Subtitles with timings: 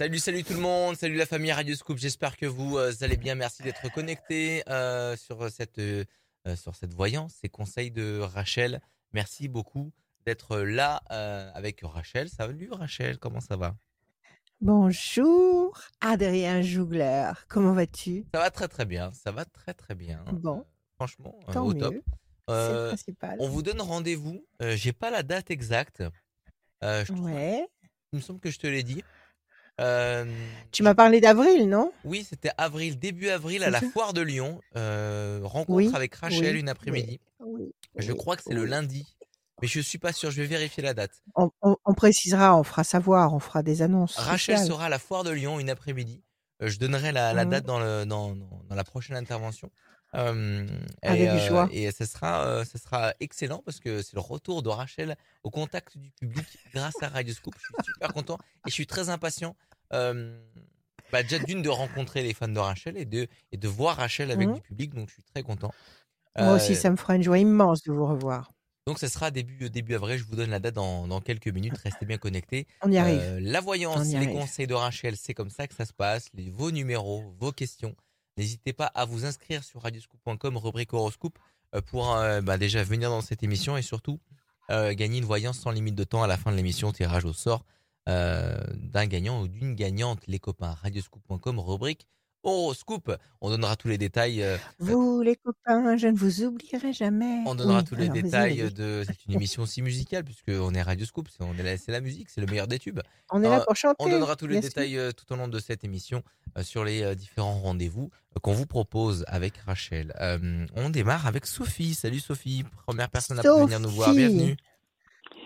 [0.00, 1.98] Salut, salut tout le monde, salut la famille Radio Scoop.
[1.98, 3.34] J'espère que vous euh, allez bien.
[3.34, 6.06] Merci d'être connectés euh, sur cette euh,
[6.56, 8.80] sur cette voyance, ces conseils de Rachel.
[9.12, 9.92] Merci beaucoup
[10.24, 12.30] d'être là euh, avec Rachel.
[12.30, 13.76] Salut Rachel, comment ça va?
[14.62, 17.32] Bonjour, Adrien Jougler.
[17.46, 18.24] Comment vas-tu?
[18.32, 19.12] Ça va très très bien.
[19.12, 20.24] Ça va très très bien.
[20.32, 20.64] Bon,
[20.94, 21.92] franchement, tant au top.
[21.92, 22.02] mieux.
[22.48, 23.36] C'est le principal.
[23.38, 24.46] on vous donne rendez-vous.
[24.60, 26.02] J'ai pas la date exacte.
[26.80, 27.28] Je trouve-
[28.12, 29.04] il me semble que je te l'ai dit.
[29.80, 30.24] Euh,
[30.72, 31.92] Tu m'as parlé d'avril, non?
[32.04, 34.60] Oui, c'était avril, début avril, à la foire de Lyon.
[34.76, 37.20] Euh, rencontre Oui, avec Rachel oui, une après-midi.
[37.40, 39.16] oui, Je crois que c'est le lundi,
[39.62, 40.30] mais je suis pas sûr.
[40.30, 41.22] Je vais vérifier la date.
[41.34, 44.98] On, on- on précisera, on fera savoir, on fera des annonces Rachel sera à la
[44.98, 46.22] foire de Lyon une après-midi.
[46.62, 47.50] Euh, je donnerai la, la Mhm.
[47.50, 49.70] date dans, le, dans, dans, dans la prochaine intervention.
[50.12, 51.68] Avec joie.
[51.72, 55.96] et ce sera, ce sera excellent parce que c'est le retour de Rachel au contact
[55.96, 57.54] du public grâce à Radio Scoop.
[57.56, 59.54] Je suis super content et je suis très impatient.
[59.92, 60.38] Euh,
[61.12, 64.30] bah, déjà d'une de rencontrer les fans de Rachel et de, et de voir Rachel
[64.30, 64.54] avec Mhm.
[64.54, 65.72] du public, donc je suis très content.
[66.38, 68.52] Moi aussi, Euh, ça me fera une joie immense de vous revoir.
[68.86, 71.76] donc ce sera début, début avril, je vous donne la date dans, dans quelques minutes,
[71.78, 72.66] restez bien connectés.
[72.82, 73.18] On y arrive.
[73.20, 74.30] Euh, la voyance, les arrive.
[74.32, 76.26] conseils de Rachel, c'est comme ça que ça se passe.
[76.34, 77.94] Les, vos numéros, vos questions.
[78.36, 81.38] N'hésitez pas à vous inscrire sur radioscoop.com, rubrique horoscope,
[81.74, 84.18] euh, pour euh, bah, déjà venir dans cette émission et surtout
[84.70, 87.32] euh, gagner une voyance sans limite de temps à la fin de l'émission, tirage au
[87.32, 87.64] sort
[88.10, 90.20] euh, d'un gagnant ou d'une gagnante.
[90.26, 92.06] Les copains, radioscoop.com, rubrique
[92.42, 93.14] horoscope.
[93.42, 94.42] On donnera tous les détails.
[94.42, 97.42] euh, Vous, les copains, je ne vous oublierai jamais.
[97.46, 99.04] on donnera Oui, tous les détails de.
[99.06, 102.40] C'est une émission aussi musicale puisque on est Radio Scoop, c'est la, la musique, c'est
[102.40, 103.00] le meilleur des tubes.
[103.30, 103.96] On est là Euh, pour chanter.
[103.98, 104.70] On donnera tous les sûr.
[104.70, 106.22] détails euh, tout au long de cette émission
[106.56, 110.14] euh, sur les euh, différents rendez-vous euh, qu'on vous propose avec Rachel.
[110.18, 111.92] Euh, on démarre avec Sophie.
[111.92, 114.14] Salut Sophie, première personne à venir nous voir.
[114.14, 114.56] Bienvenue.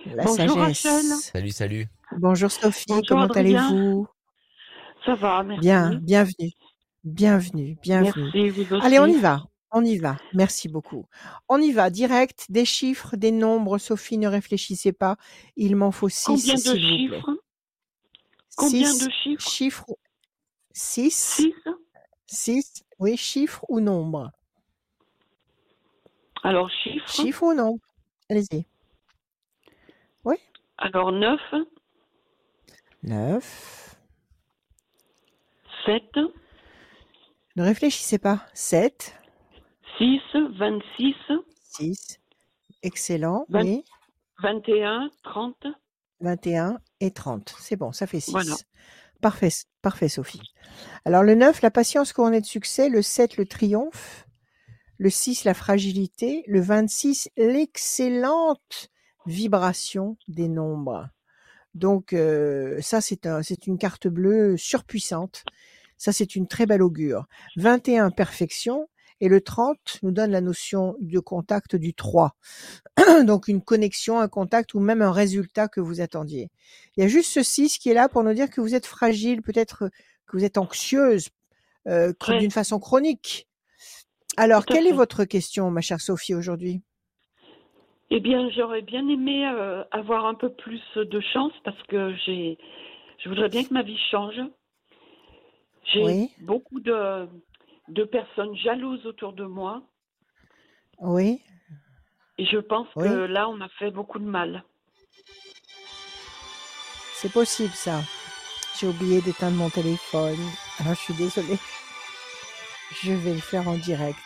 [0.06, 0.56] La Bonjour, sagesse.
[0.56, 1.04] Rachel.
[1.20, 1.86] Salut, salut.
[2.12, 4.06] Bonjour Sophie, Bonjour, comment allez-vous?
[5.04, 5.60] Ça va, merci.
[5.60, 6.50] Bien, bienvenue.
[7.04, 8.30] Bienvenue, bienvenue.
[8.34, 8.86] Merci, vous aussi.
[8.86, 9.44] Allez, on y va.
[9.70, 10.16] On y va.
[10.34, 11.06] Merci beaucoup.
[11.48, 11.90] On y va.
[11.90, 12.46] Direct.
[12.48, 13.78] Des chiffres, des nombres.
[13.78, 15.16] Sophie, ne réfléchissez pas.
[15.56, 17.30] Il m'en faut six, Combien de chiffres?
[18.56, 19.50] Combien Six de chiffres?
[19.50, 19.96] Chiffres.
[20.72, 21.12] Six.
[21.12, 21.54] Six
[22.26, 22.84] Six.
[22.98, 24.30] Oui, chiffres ou nombres?
[26.42, 27.10] Alors, chiffres?
[27.10, 27.82] Chiffres ou nombres?
[28.30, 28.66] Allez-y.
[30.84, 31.40] Alors, neuf,
[33.02, 33.96] Neuf.
[35.86, 36.18] sept,
[37.56, 38.44] Ne réfléchissez pas.
[38.52, 39.16] Sept.
[39.96, 40.20] six,
[40.58, 41.14] vingt-six,
[41.62, 42.20] Six.
[42.82, 43.46] Excellent.
[43.48, 43.84] Vingt- Oui.
[44.42, 45.66] vingt et un, trente.
[46.20, 47.54] 21 et 30.
[47.58, 48.30] C'est bon, ça fait 6.
[48.32, 48.54] Voilà.
[49.22, 49.48] Parfait,
[49.80, 50.40] parfait, Sophie.
[51.06, 52.90] Alors, le 9, la patience couronnée de succès.
[52.90, 54.26] Le 7, le triomphe.
[54.98, 56.44] Le 6, la fragilité.
[56.46, 58.90] Le 26, l'excellente
[59.26, 61.08] vibration des nombres.
[61.74, 65.44] Donc, euh, ça, c'est un, c'est une carte bleue surpuissante.
[65.96, 67.26] Ça, c'est une très belle augure.
[67.56, 68.88] 21, perfection.
[69.20, 72.36] Et le 30 nous donne la notion de contact du 3.
[73.24, 76.50] Donc, une connexion, un contact ou même un résultat que vous attendiez.
[76.96, 78.86] Il y a juste ce 6 qui est là pour nous dire que vous êtes
[78.86, 79.88] fragile, peut-être
[80.26, 81.28] que vous êtes anxieuse
[81.86, 82.38] euh, Ouais.
[82.38, 83.48] d'une façon chronique.
[84.36, 86.82] Alors, quelle est votre question, ma chère Sophie, aujourd'hui?
[88.10, 92.58] Eh bien, j'aurais bien aimé euh, avoir un peu plus de chance parce que j'ai,
[93.18, 94.40] je voudrais bien que ma vie change.
[95.92, 96.30] J'ai Oui.
[96.40, 97.28] beaucoup de,
[97.88, 99.82] de personnes jalouses autour de moi
[100.98, 101.40] Oui.
[102.38, 103.08] et je pense Oui.
[103.08, 104.64] que là, on m'a fait beaucoup de mal.
[107.14, 108.02] C'est possible, ça.
[108.78, 110.38] J'ai oublié d'éteindre mon téléphone.
[110.78, 111.58] Alors, je suis désolée.
[113.02, 114.18] Je vais le faire en direct.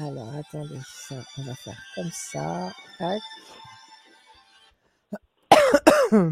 [0.00, 2.72] Alors, attendez, ça, on va faire comme ça.
[2.98, 3.20] Tac.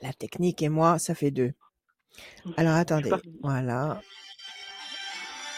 [0.00, 1.52] La technique et moi, ça fait deux.
[2.56, 3.10] Alors, attendez.
[3.42, 4.00] Voilà.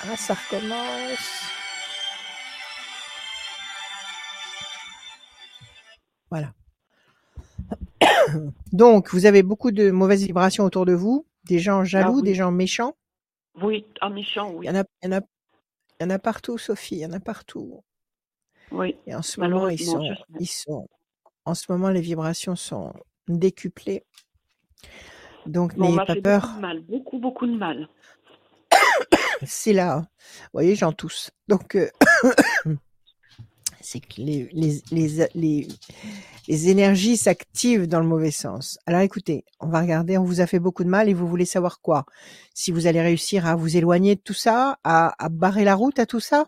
[0.03, 1.43] Ah, ça recommence.
[6.31, 6.53] Voilà.
[8.73, 12.23] Donc, vous avez beaucoup de mauvaises vibrations autour de vous, des gens jaloux, oui.
[12.25, 12.97] des gens méchants?
[13.63, 14.67] Oui, un méchant, Il oui.
[14.67, 15.21] y en a, il y en a,
[15.99, 17.83] il y en a partout, Sophie, il y en a partout.
[18.71, 20.03] Oui, Et en ce moment, ils sont,
[20.41, 20.49] ils
[21.45, 22.93] en ce moment, les vibrations sont
[23.29, 24.05] décuplées.
[25.47, 26.43] Donc, n'ayez pas peur.
[26.43, 27.89] beaucoup de mal, beaucoup, beaucoup de mal.
[29.45, 29.99] C'est là.
[29.99, 31.31] Vous voyez, j'en tousse.
[31.47, 31.89] Donc, euh,
[33.87, 35.69] c'est que les, les, les, les,
[36.49, 38.79] les énergies s'activent dans le mauvais sens.
[38.87, 40.19] Alors, écoutez, on va regarder.
[40.19, 42.05] On vous a fait beaucoup de mal et vous voulez savoir quoi?
[42.53, 45.99] Si vous allez réussir à vous éloigner de tout ça, à, à barrer la route
[46.01, 46.47] à tout ça?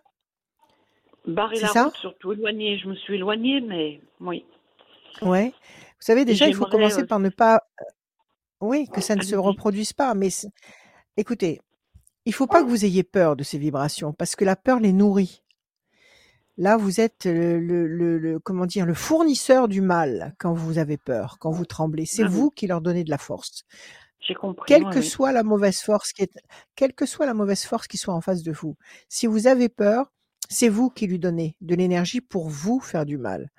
[1.27, 1.85] Barrer la ça?
[1.85, 2.77] route, surtout éloigné.
[2.79, 4.45] Je me suis éloignée, mais oui.
[5.23, 5.53] Ouais.
[5.53, 7.63] Vous savez, déjà, il faut commencer euh, par ne pas
[8.61, 9.47] Oui, que ça ne se Allez-y.
[9.47, 10.15] reproduise pas.
[10.15, 10.31] Mais
[11.17, 11.61] écoutez,
[12.25, 14.93] il faut pas que vous ayez peur de ces vibrations parce que la peur les
[14.93, 15.43] nourrit.
[16.59, 20.79] Là, vous êtes le, le- le- le- comment dire le fournisseur du mal quand vous
[20.79, 22.05] avez peur, quand vous tremblez.
[22.05, 23.63] C'est Ah vous qui leur donnez de la force.
[24.21, 24.67] j'ai compris.
[24.67, 25.05] Quelle que oui.
[25.05, 26.33] soit la mauvaise force qui est,
[26.75, 28.77] quelle que soit la mauvaise force qui soit en face de vous,
[29.09, 30.13] si vous avez peur,
[30.51, 33.51] c'est vous qui lui donnez de l'énergie pour vous faire du mal.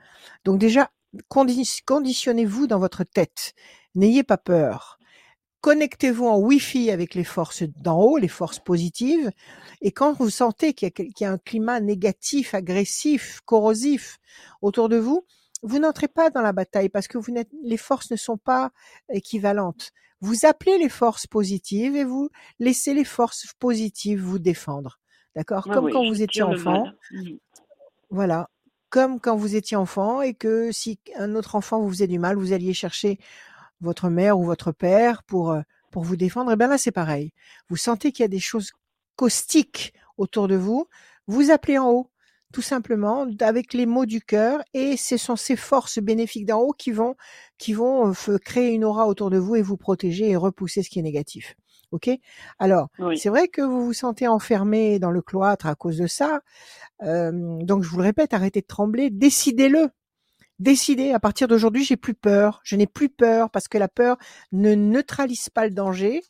[0.43, 0.91] Donc déjà,
[1.29, 3.53] condi- conditionnez-vous dans votre tête.
[3.95, 4.98] N'ayez pas peur.
[5.61, 9.29] Connectez-vous en Wi-Fi avec les forces d'en haut, les forces positives.
[9.81, 14.19] Et quand vous sentez qu'il y, a y un climat négatif, agressif, corrosif
[14.61, 15.25] autour de vous,
[15.61, 18.71] vous n'entrez pas dans la bataille parce que vous n'êtes, les forces ne sont pas
[19.09, 19.91] équivalentes.
[20.21, 22.29] Vous appelez les forces positives et vous
[22.59, 24.99] laissez les forces positives vous défendre.
[25.35, 25.65] D'accord?
[25.65, 26.95] Comme oui, quand vous étiez enfant, mal.
[27.11, 27.37] Mhm.
[28.09, 28.49] voilà.
[28.89, 32.37] Comme quand vous étiez enfant et que si un autre enfant vous faisait du mal,
[32.37, 33.19] vous alliez chercher
[33.81, 35.61] votre mère ou votre père pour, euh,
[35.91, 36.51] pour vous défendre.
[36.51, 37.31] Et bien là, c'est pareil.
[37.69, 38.71] Vous sentez qu'il y a des choses
[39.15, 40.87] caustiques autour de vous.
[41.27, 42.09] Vous appelez en haut,
[42.53, 44.61] tout simplement, avec les mots du cœur.
[44.73, 47.15] Et ce sont ces forces bénéfiques d'en haut qui vont,
[47.57, 50.89] qui vont euh, créer une aura autour de vous et vous protéger et repousser ce
[50.89, 51.55] qui est négatif.
[51.91, 52.09] OK?
[52.59, 56.07] Alors, Oui, c'est vrai que vous vous sentez enfermé dans le cloître à cause de
[56.07, 56.41] ça.
[57.03, 57.31] Euh,
[57.63, 59.89] donc, je vous le répète, arrêtez de trembler, décidez-le.
[60.59, 62.59] Décidez, à partir d'aujourd'hui, j'ai plus peur.
[62.63, 64.17] Je n'ai plus peur parce que la peur
[64.51, 66.21] ne neutralise pas le danger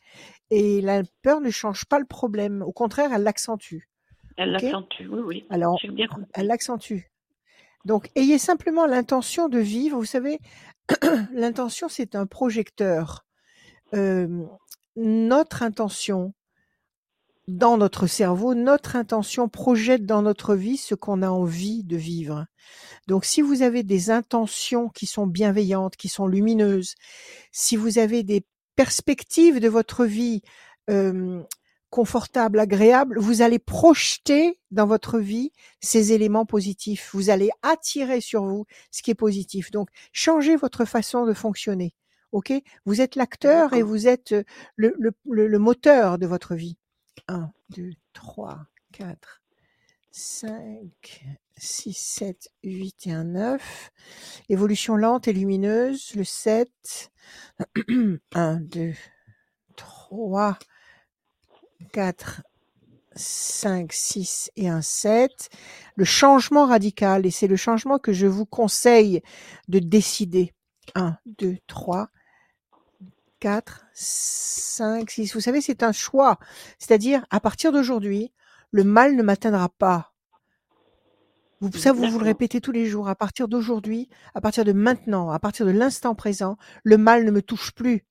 [0.52, 2.62] et la peur ne change pas le problème.
[2.62, 3.90] Au contraire, elle l'accentue.
[4.38, 5.08] elle l'accentue.
[5.10, 7.02] Oui, oui, Alors, bien elle l'accentue.
[7.86, 9.98] Donc, ayez simplement l'intention de vivre.
[9.98, 10.40] Vous savez,
[11.34, 13.26] l'intention, c'est un projecteur.
[13.96, 14.46] Euh,
[14.96, 16.34] notre intention
[17.58, 22.46] dans notre cerveau, notre intention projette dans notre vie ce qu'on a envie de vivre.
[23.08, 26.96] Donc, si vous avez des intentions qui sont bienveillantes, qui sont lumineuses,
[27.52, 30.42] si vous avez des perspectives de votre vie
[30.90, 31.42] euh,
[31.90, 35.52] confortables, agréables, vous allez projeter dans votre vie
[35.82, 37.10] ces éléments positifs.
[37.14, 39.72] Vous allez attirer sur vous ce qui est positif.
[39.72, 41.94] Donc, changez votre façon de fonctionner.
[42.32, 42.54] Ok?
[42.86, 44.36] Vous êtes l'acteur et vous êtes
[44.76, 46.78] le, le, le, le moteur de votre vie.
[47.28, 49.42] 1, 2, 3, 4,
[50.12, 51.26] 5,
[51.58, 53.92] 6, 7, 8 et un 9.
[54.50, 57.12] Évolution lente et lumineuse, le 7.
[58.34, 58.94] 1, 2,
[59.76, 60.58] 3,
[61.94, 62.42] 4,
[63.16, 65.50] 5, 6 et un 7.
[65.96, 69.22] Le changement radical, et c'est le changement que je vous conseille
[69.68, 70.54] de décider.
[70.96, 72.10] 1, 2, 3,
[73.40, 75.34] 4, 5, 6.
[75.34, 76.40] Vous savez, c'est un choix.
[76.78, 78.32] C'est-à-dire, à partir d'aujourd'hui,
[78.72, 80.14] le mal ne m'atteindra pas.
[81.62, 83.10] Vous, ça, vous vous le répétez tous les jours.
[83.10, 87.32] À partir d'aujourd'hui, à partir de maintenant, à partir de l'instant présent, le mal ne
[87.32, 88.06] me touche plus.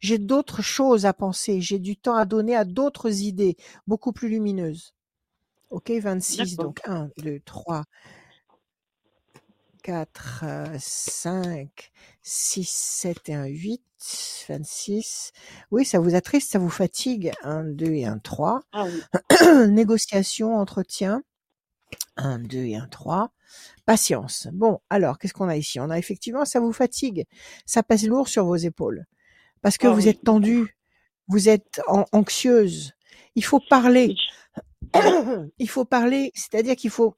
[0.00, 1.60] J'ai d'autres choses à penser.
[1.60, 4.94] J'ai du temps à donner à d'autres idées, beaucoup plus lumineuses.
[5.70, 6.56] OK, 26.
[6.56, 6.64] D'accord.
[6.64, 7.84] Donc, 1, 2, 3,
[9.82, 10.44] 4,
[10.78, 11.92] 5,
[12.22, 13.82] 6, 7 et un 8.
[14.48, 15.32] 26.
[15.70, 17.32] Oui, ça vous attriste, ça vous fatigue.
[17.42, 18.62] 1, 2 et un 3.
[18.72, 19.02] Ah oui.
[19.68, 21.22] Négociation, entretien.
[22.16, 23.30] 1, 2 et un 3.
[23.86, 24.48] Patience.
[24.52, 25.78] Bon, alors, qu'est-ce qu'on a ici?
[25.80, 27.24] On a effectivement, ça vous fatigue.
[27.66, 29.04] Ça pèse lourd sur vos épaules.
[29.60, 30.76] Parce que Ah vous oui, êtes tendue,
[31.28, 32.92] vous êtes an- anxieuse.
[33.34, 34.14] Il faut parler.
[35.58, 37.16] Il faut parler, c'est-à-dire qu'il faut,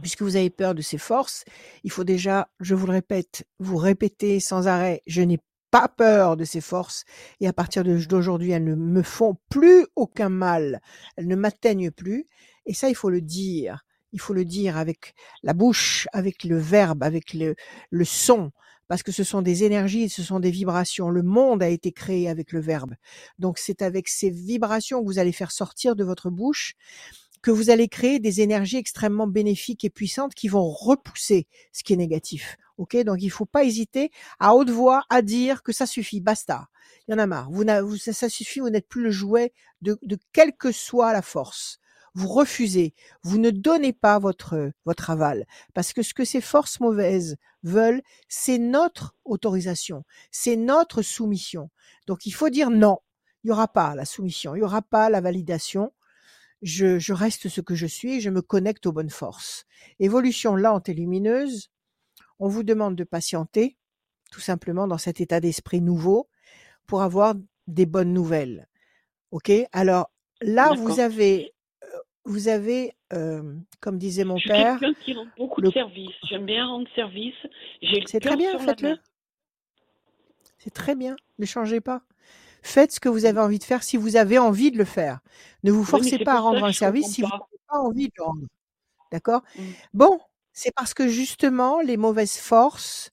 [0.00, 1.44] puisque vous avez peur de ces forces,
[1.84, 5.38] il faut déjà, je vous le répète, vous répéter sans arrêt, je n'ai
[5.70, 7.04] pas peur de ces forces
[7.40, 10.80] et à partir d'aujourd'hui, elles ne me font plus aucun mal,
[11.16, 12.26] elles ne m'atteignent plus.
[12.66, 13.84] Et ça, il faut le dire.
[14.12, 17.54] Il faut le dire avec la bouche, avec le verbe, avec le,
[17.90, 18.50] le son,
[18.88, 21.10] parce que ce sont des énergies, ce sont des vibrations.
[21.10, 22.94] Le monde a été créé avec le verbe.
[23.38, 26.74] Donc c'est avec ces vibrations que vous allez faire sortir de votre bouche
[27.42, 31.94] que vous allez créer des énergies extrêmement bénéfiques et puissantes qui vont repousser ce qui
[31.94, 32.56] est négatif.
[33.04, 36.68] Donc il faut pas hésiter à haute voix à dire que ça suffit, basta.
[37.06, 37.50] Il y en a marre.
[37.50, 38.60] Vous, ça, suffit.
[38.60, 41.78] Vous n'êtes plus le jouet de, de quelle que soit la force.
[42.14, 42.94] Vous refusez.
[43.22, 44.70] Vous ne donnez pas votre
[45.08, 51.70] aval parce que ce que ces forces mauvaises veulent, c'est notre autorisation, c'est notre soumission.
[52.06, 52.98] Donc il faut dire non.
[53.44, 55.92] Il y aura pas la soumission, il y aura pas la validation
[56.62, 59.66] je, je reste ce que je suis je me connecte aux bonnes forces.
[59.98, 61.70] Évolution lente et lumineuse,
[62.40, 63.76] on vous demande de patienter,
[64.32, 66.28] tout simplement dans cet état d'esprit nouveau,
[66.86, 67.34] pour avoir
[67.68, 68.66] des bonnes nouvelles.
[69.30, 69.52] Ok?
[69.72, 71.52] Alors là, vous avez,
[71.84, 71.86] euh,
[72.24, 75.72] vous avez, euh, comme disait mon Je suis père, quelqu'un qui rend beaucoup le- de
[75.72, 76.10] service.
[76.28, 77.34] J'aime bien rendre service.
[78.06, 78.96] C'est très bien, faites-le.
[80.58, 81.16] C'est très bien.
[81.38, 82.02] Ne changez pas.
[82.62, 85.20] Faites ce que vous avez envie de faire si vous avez envie de le faire.
[85.64, 88.24] Ne vous forcez pas à rendre un service si vous n'avez pas envie de le
[88.24, 88.46] rendre.
[89.12, 89.42] D'accord?
[89.56, 89.62] Mm.
[89.94, 90.20] Bon,
[90.52, 93.10] c'est parce que justement, les mauvaises forces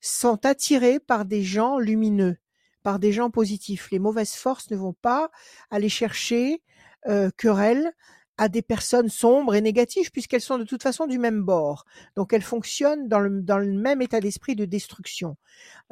[0.00, 2.36] sont attirées par des gens lumineux,
[2.82, 3.90] par des gens positifs.
[3.90, 5.30] Les mauvaises forces ne vont pas
[5.70, 6.62] aller chercher
[7.08, 7.92] euh, querelle
[8.36, 11.84] à des personnes sombres et négatives puisqu'elles sont de toute façon du même bord.
[12.16, 13.30] Donc elles fonctionnent dans le,
[13.72, 15.36] même état d'esprit de destruction.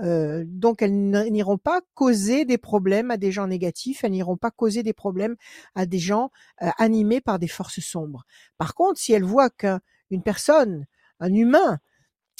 [0.00, 4.50] Euh, donc elles n'iront pas causer des problèmes à des gens négatifs, elles n'iront pas
[4.50, 5.36] causer des problèmes
[5.74, 6.30] à des gens
[6.62, 8.24] euh, animés par des forces sombres.
[8.58, 9.50] Par contre, si elles voient
[10.12, 10.84] qu'une personne,
[11.20, 11.80] un humain,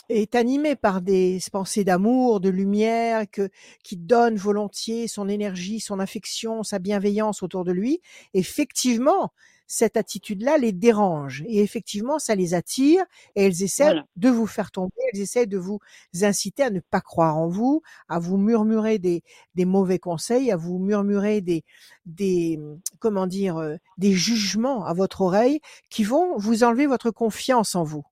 [0.08, 3.48] est animé par des pensées d'amour, de lumière, que,
[3.82, 8.00] qui donne volontiers son énergie, son affection, sa bienveillance autour de lui,
[8.34, 9.32] effectivement,
[9.66, 11.42] cette attitude-là les dérange.
[11.46, 13.04] Et effectivement, ça les attire
[13.36, 14.06] et elles essaient Voilà.
[14.16, 15.78] de vous faire tomber, elles essaient de vous
[16.20, 19.22] inciter à ne pas croire en vous, à vous murmurer des,
[19.54, 21.64] des mauvais conseils, à vous murmurer des,
[22.04, 22.60] des,
[22.98, 27.84] comment dire, euh, des jugements à votre oreille qui vont vous enlever votre confiance en
[27.84, 28.04] vous.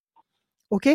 [0.70, 0.88] OK?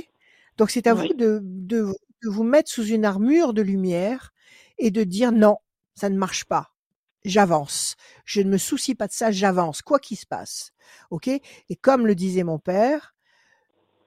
[0.57, 1.07] Donc c'est à Oui.
[1.09, 1.85] vous de, de,
[2.23, 4.31] de vous mettre sous une armure de lumière
[4.77, 5.57] et de dire non,
[5.95, 6.71] ça ne marche pas.
[7.23, 7.95] J'avance.
[8.25, 10.71] Je ne me soucie pas de ça, j'avance, quoi qu'il se passe.
[11.09, 11.27] OK?
[11.27, 13.15] Et comme le disait mon père,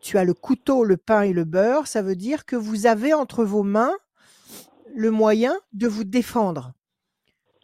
[0.00, 3.12] tu as le couteau, le pain et le beurre, ça veut dire que vous avez
[3.14, 3.94] entre vos mains
[4.94, 6.72] le moyen de vous défendre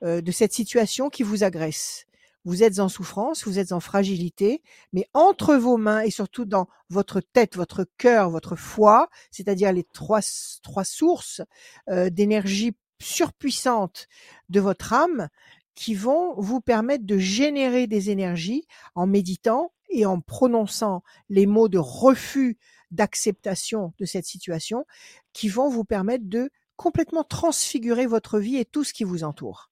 [0.03, 2.07] euh, de cette situation qui vous agresse.
[2.45, 6.69] Vous êtes en souffrance, vous êtes en fragilité, mais entre vos mains et surtout dans
[6.91, 10.21] votre tête, votre cœur, votre foi, c'est-à-dire les trois,
[10.63, 11.41] trois sources
[11.89, 14.09] euh, d'énergie surpuissante
[14.51, 15.29] de votre âme
[15.75, 21.69] qui vont vous permettre de générer des énergies en méditant et en prononçant les mots
[21.69, 22.59] de refus
[22.91, 24.85] d'acceptation de cette situation
[25.33, 29.71] qui vont vous permettre de complètement transfigurer votre vie et tout ce qui vous entoure.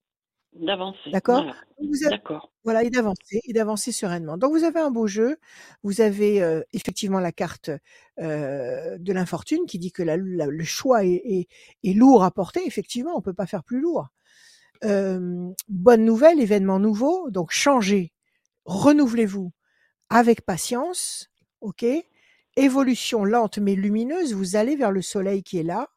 [0.54, 1.10] D'avancer.
[1.10, 1.56] D'accord Voilà.
[1.78, 2.52] Vous avez- D'accord.
[2.62, 4.36] voilà, et d'avancer, et d'avancer sereinement.
[4.36, 5.38] Donc vous avez un beau jeu.
[5.82, 7.70] Vous avez euh, effectivement la carte
[8.20, 11.48] euh, de l'infortune qui dit que la- la- le choix est, est-
[11.84, 12.60] est lourd à porter.
[12.66, 14.08] Effectivement, on peut pas faire plus lourd.
[14.84, 17.30] Euh, bonne nouvelle, événement nouveau.
[17.30, 18.12] Donc changez,
[18.66, 19.52] renouvelez-vous
[20.10, 21.30] avec patience.
[21.62, 21.84] Ok?
[22.56, 24.34] Évolution lente mais lumineuse.
[24.34, 25.88] Vous allez vers le soleil qui est là.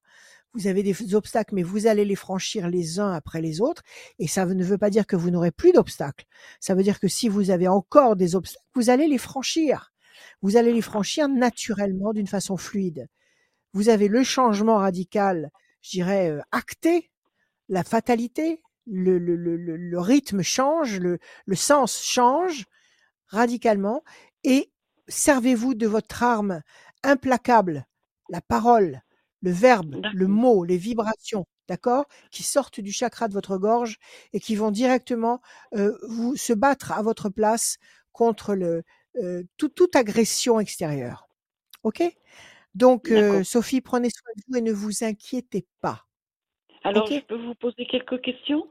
[0.55, 3.83] Vous avez des obstacles, mais vous allez les franchir les uns après les autres.
[4.19, 6.25] Et ça ne veut pas dire que vous n'aurez plus d'obstacles.
[6.59, 9.91] Ça veut dire que si vous avez encore des obstacles, vous allez les franchir.
[10.41, 13.07] Vous allez les franchir naturellement d'une façon fluide.
[13.73, 17.11] Vous avez le changement radical, je dirais, euh, acté,
[17.67, 22.65] la fatalité, le, rythme change, le sens change
[23.27, 24.03] radicalement
[24.43, 24.71] et
[25.07, 26.61] servez-vous de votre arme
[27.03, 27.85] implacable,
[28.29, 29.01] la parole,
[29.41, 33.97] le verbe, le mot, les vibrations, d'accord, qui sortent du chakra de votre gorge
[34.33, 35.41] et qui vont directement
[35.75, 37.77] euh, vous se battre à votre place
[38.11, 38.83] contre le
[39.17, 41.27] euh, tout- toute agression extérieure.
[41.83, 42.03] Ok?
[42.73, 43.43] Donc, euh.
[43.43, 46.05] Sophie, prenez soin de vous et ne vous inquiétez pas.
[46.83, 48.67] Alors, je peux vous poser quelques questions?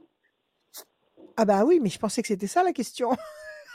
[1.37, 3.11] Ah bah oui, mais je pensais que c'était ça la question.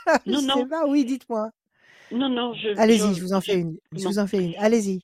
[0.06, 0.68] je Non, sais non.
[0.68, 0.86] pas.
[0.86, 1.50] Oui, dites-moi.
[2.12, 3.76] Non, non, je, Allez-y, je, je vous en fais une.
[3.92, 4.10] Je non.
[4.10, 4.54] vous en fais une.
[4.56, 5.00] Allez-y.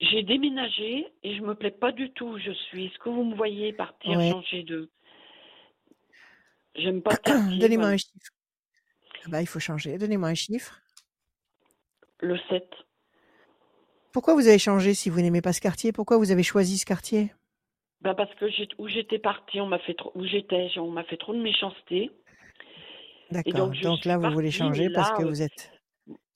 [0.00, 2.86] J'ai déménagé et je me plais pas du tout où je suis.
[2.86, 4.30] Est-ce que vous me voyez partir, Ouais.
[4.30, 4.90] changer de...
[6.74, 7.14] J'aime pas
[7.58, 8.30] Donnez-moi un chiffre.
[9.24, 9.96] Ah bah, il faut changer.
[9.96, 10.80] Donnez-moi un chiffre.
[12.20, 12.68] Le 7.
[14.12, 15.92] Pourquoi vous avez changé si vous n'aimez pas ce quartier?
[15.92, 17.32] Pourquoi vous avez choisi ce quartier?
[18.02, 18.46] Ben parce que
[18.78, 22.10] où j'étais partie, on m'a fait trop, où j'étais, on m'a fait trop de méchanceté.
[23.30, 23.70] Et D'accord.
[23.82, 25.72] donc là, vous voulez changer parce que vous êtes.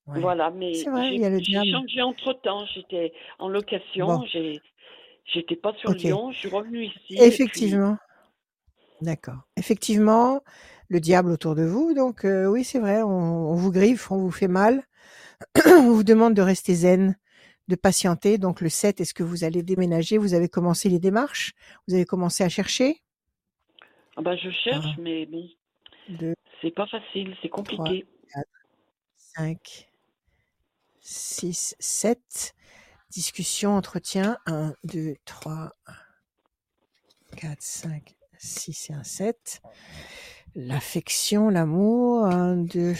[0.06, 0.20] Ouais.
[0.20, 1.68] voilà, mais j'ai y a le j'ai diable.
[1.70, 2.66] changé entre temps.
[2.74, 5.92] J'étais en location, Bon, j'étais pas sur.
[5.92, 7.96] Lyon, je suis revenue ici puis Effectivement.
[9.02, 9.38] D'accord.
[9.56, 10.42] Effectivement,
[10.88, 11.94] le diable autour de vous.
[11.94, 13.08] Donc euh, oui, c'est vrai, on,
[13.50, 14.82] on vous griffe, on vous fait mal.
[15.66, 17.16] on vous demande de rester zen,
[17.68, 18.36] de patienter.
[18.36, 20.18] Donc le 7, est-ce que vous allez déménager?
[20.18, 21.52] Vous avez commencé les démarches?
[21.86, 23.00] Vous avez commencé à chercher?
[24.16, 25.48] Ah ben, je cherche, Un, mais bon,
[26.60, 28.04] c'est pas facile, c'est compliqué.
[31.10, 32.54] Six, sept.
[33.10, 34.38] Discussion, entretien.
[34.46, 35.72] 1, 2, 3,
[37.36, 39.60] 4, 5, 6 et un 7.
[40.54, 42.26] L'affection, l'amour.
[42.26, 42.94] 1, 2,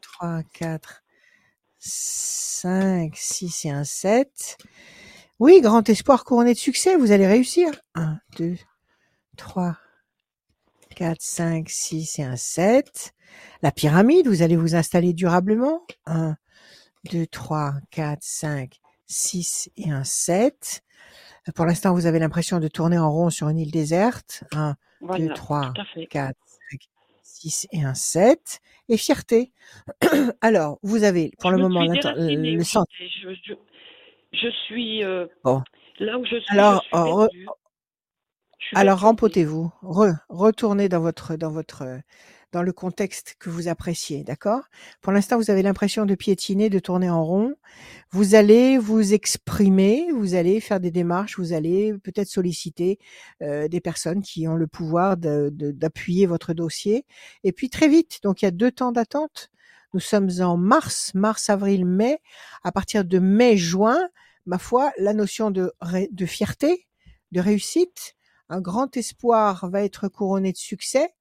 [0.00, 1.02] 3, 4,
[1.78, 4.56] 5, 6 et un 7.
[5.40, 7.72] Oui, grand espoir couronné de succès, vous allez réussir.
[7.94, 8.56] 1, 2,
[9.36, 9.76] 3,
[10.94, 13.14] 4, 5, 6 et un 7.
[13.62, 15.82] La pyramide, vous allez vous installer durablement.
[16.06, 16.36] 1,
[17.12, 20.82] 2, 3, 4, 5, 6 et un 7.
[21.54, 24.44] Pour l'instant, vous avez l'impression de tourner en rond sur une île déserte.
[24.52, 26.06] 1, 2, Voilà, 3, tout à fait.
[26.06, 26.36] 4,
[26.70, 26.80] 5,
[27.22, 28.60] 6 et un 7.
[28.88, 29.52] Et fierté.
[30.40, 32.00] Alors, vous avez pour Je le me moment le et
[33.22, 33.54] je, je,
[34.32, 35.62] je suis euh, Bon.
[36.00, 37.28] là où je suis, Alors, je suis re-.
[38.58, 42.00] Je suis alors rempotez-vous, Re- retournez dans votre, dans votre,
[42.52, 44.62] dans le contexte que vous appréciez, d'accord?
[45.00, 47.54] Pour l'instant, vous avez l'impression de piétiner, de tourner en rond.
[48.10, 52.98] Vous allez vous exprimer, vous allez faire des démarches, vous allez peut-être solliciter
[53.42, 57.06] euh, des personnes qui ont le pouvoir d'appuyer votre dossier.
[57.44, 59.50] Et puis très vite, donc il y a deux temps d'attente.
[59.94, 62.20] Nous sommes en mars, mars, avril, mai.
[62.62, 64.00] À partir de mai, juin,
[64.46, 65.72] ma foi, la notion de,
[66.10, 66.86] de fierté,
[67.32, 68.14] de réussite,
[68.48, 71.14] un grand espoir va être couronné de succès.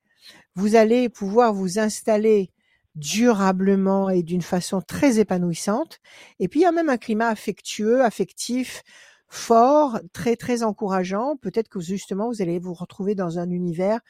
[0.60, 2.52] Vous allez pouvoir vous installer
[2.96, 6.00] durablement et d'une façon très épanouissante.
[6.40, 8.84] Et puis, il y a même un climat affectueux, affectif,
[9.30, 11.38] fort, très, très encourageant.
[11.38, 14.02] Peut-être que justement, vous allez vous retrouver dans un univers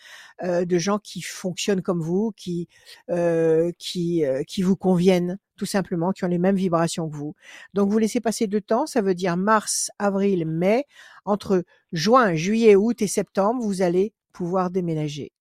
[0.42, 2.68] euh, de gens qui fonctionnent comme vous, qui,
[3.12, 7.36] euh, qui, euh, qui vous conviennent, tout simplement, qui ont les mêmes vibrations que vous.
[7.76, 10.86] Donc, vous laissez passer deux temps, ça veut dire mars, avril, mai.
[11.26, 15.32] Entre juin, juillet, août et septembre, vous allez pouvoir déménager.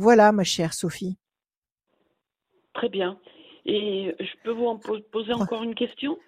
[0.00, 1.18] Voilà, ma chère Sophie.
[2.72, 3.18] Très bien.
[3.66, 4.78] Et je peux vous en
[5.12, 6.18] poser encore une question?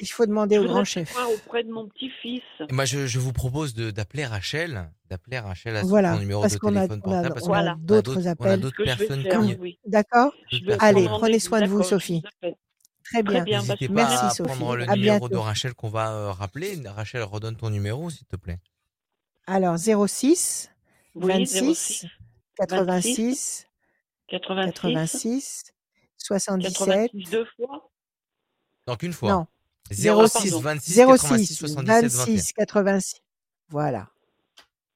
[0.00, 1.14] Il faut demander Je au grand chef.
[1.34, 2.42] auprès de mon petit-fils.
[2.66, 6.54] Et moi, je, je vous propose d'appeler Rachel, d'appeler Rachel à son Voilà, numéro parce
[6.54, 7.72] de qu'on a, téléphone a, portable, parce on qu'on a Voilà.
[7.78, 8.56] on a d'autres appels.
[8.56, 9.78] Ce d'autres que je vais personnes faire, qui, oui.
[9.84, 10.32] D'accord?
[10.78, 12.22] Allez, prenez soin de vous, Sophie.
[12.40, 12.56] Très
[13.12, 13.44] Très bien.
[13.44, 14.48] bien, bah, N'hésitez pas Merci, à Sophie.
[14.56, 15.36] prendre le À numéro de.
[15.36, 16.80] Rachel qu'on va euh, rappeler.
[16.86, 18.60] Rachel, redonne ton numéro, s'il te plaît.
[19.46, 20.70] Alors, 06
[21.14, 22.06] Oui, 26 06
[22.60, 23.66] 86
[24.28, 25.72] 86 86
[26.18, 27.90] 77 86 deux fois
[28.86, 29.30] Donc, une fois.
[29.32, 29.46] non
[29.90, 30.60] 06 pardon.
[30.60, 32.24] 26 86 06 77 21.
[32.26, 33.22] 26 86
[33.68, 34.08] voilà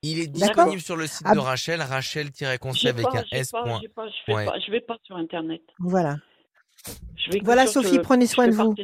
[0.02, 3.50] Il est disponible sur le site Ah, de Rachel, rachel-conseil avec pas, un S.
[3.50, 3.80] pas, point.
[3.82, 4.44] j'ai pas, je Ouais.
[4.46, 5.62] pas, je vais pas sur internet.
[5.78, 6.18] voilà
[7.16, 8.74] Je vais que voilà Sophie prenez soin de vous.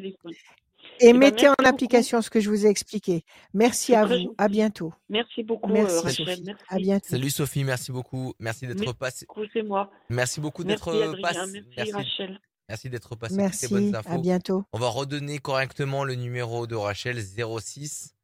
[1.00, 1.68] Et Eh ben, mettez en beaucoup.
[1.68, 4.28] application ce que je vous ai expliqué merci à vous gentil.
[4.38, 6.26] à bientôt Merci beaucoup, euh, merci Rachel.
[6.26, 6.64] Sophie Merci.
[6.68, 8.34] à bientôt Salut Sophie, merci beaucoup.
[8.38, 9.26] Merci d'être passé.
[9.52, 9.90] c'est moi.
[10.08, 11.38] Merci beaucoup d'être passé.
[11.52, 12.40] merci, Merci, Rachel.
[12.68, 14.20] merci d'être passé toutes ces bonnes merci à infos.
[14.20, 18.14] bientôt On va redonner correctement le numéro de Rachel 06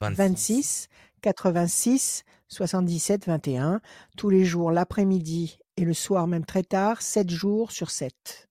[0.00, 0.88] 26 26
[1.22, 3.80] 86 77 21
[4.16, 8.47] tous les jours l'après-midi et le soir même très tard 7 jours sur 7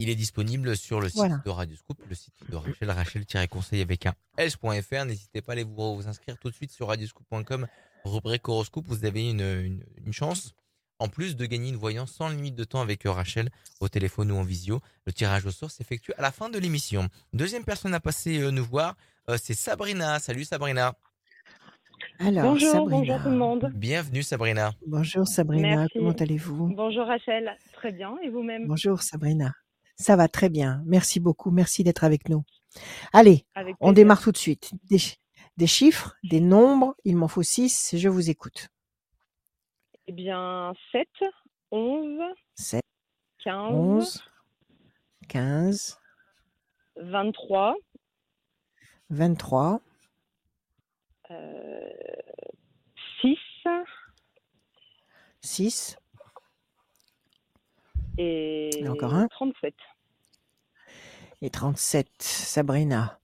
[0.00, 1.40] Il est disponible sur le site Voilà.
[1.44, 5.04] de Radioscoop, le site de Rachel, rachel-conseil avec un s.fr.
[5.04, 7.66] N'hésitez pas à aller vous, vous inscrire tout de suite sur radioscoop.com,
[8.04, 8.86] rubrique horoscope.
[8.88, 10.52] Vous avez une, une, une chance,
[10.98, 14.32] en plus de gagner une voyance sans limite de temps avec euh, Rachel, au téléphone
[14.32, 14.80] ou en visio.
[15.06, 17.08] Le tirage au sort s'effectue à la fin de l'émission.
[17.32, 18.96] Deuxième personne à passer euh, nous voir,
[19.28, 20.18] euh, c'est Sabrina.
[20.18, 20.94] Salut Sabrina.
[22.18, 23.70] alors Bonjour, Sabrina bonjour tout le monde.
[23.74, 24.72] Bienvenue Sabrina.
[24.88, 25.92] bonjour Sabrina Merci.
[25.94, 26.74] comment allez-vous?
[26.74, 28.16] Bonjour Rachel, très bien.
[28.24, 28.66] Et vous-même?
[28.66, 29.54] Bonjour Sabrina
[29.96, 30.82] ça va très bien.
[30.86, 31.50] Merci beaucoup.
[31.50, 32.44] Merci d'être avec nous.
[33.12, 34.72] Allez Avec on démarre tout de suite.
[34.90, 34.98] Des,
[35.56, 38.68] des chiffres des nombres il m'en faut 6 je vous écoute.
[40.06, 41.08] Eh bien, 7,
[41.70, 42.20] 11,
[42.56, 42.82] 7
[43.42, 44.24] 15, 11
[45.28, 45.98] 15
[46.96, 47.74] 23,
[49.10, 49.80] 23
[51.30, 51.88] euh,
[53.22, 53.38] 6
[55.40, 55.96] 6
[58.18, 59.28] et Et encore un.
[59.28, 59.74] 37.
[61.42, 63.18] et 37, Sabrina.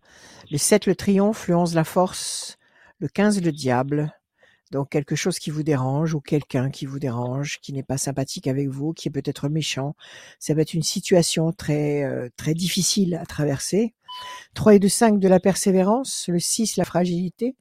[0.51, 2.59] Le 7, le triomphe, le 11, la force,
[2.99, 4.13] le 15, le diable.
[4.71, 8.47] Donc quelque chose qui vous dérange ou quelqu'un qui vous dérange, qui n'est pas sympathique
[8.47, 9.97] avec vous, qui est peut-être méchant.
[10.39, 13.95] Ça va être une situation très euh, très difficile à traverser.
[14.55, 17.57] 3 et 2, 5 de la persévérance, le 6, la fragilité,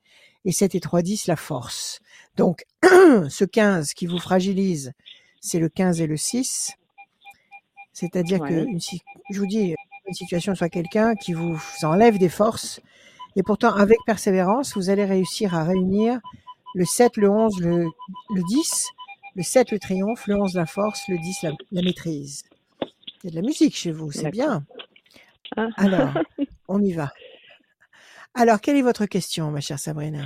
[0.46, 2.00] et 7 et 3, 10, la force.
[2.36, 4.94] Donc ce 15 qui vous fragilise,
[5.42, 6.74] c'est le 15 et le 6.
[8.00, 8.64] C'est-à-dire que Ouais.
[8.64, 9.76] une, si- je vous dis,
[10.08, 12.80] une situation soit quelqu'un qui vous enlève des forces,
[13.36, 16.20] et pourtant avec persévérance, vous allez réussir à réunir
[16.76, 17.86] le 7, le 11, le,
[18.36, 18.86] le 10,
[19.36, 22.44] le 7, le triomphe, le 11, la force, le 10, la, la maîtrise.
[22.82, 24.64] Il y a de la musique chez vous, c'est bien.
[25.58, 25.68] Ah.
[25.78, 26.12] Alors,
[26.68, 27.12] on y va.
[28.34, 30.24] Alors, quelle est votre question, ma chère Sabrina?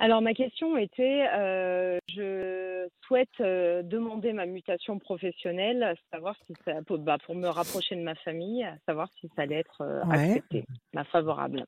[0.00, 6.82] Alors ma question était, euh, je souhaite euh, demander ma mutation professionnelle, savoir si ça,
[6.86, 10.40] pour, bah, pour me rapprocher de ma famille, savoir si ça allait être euh, Ouais.
[10.40, 11.64] accepté, bah, favorable.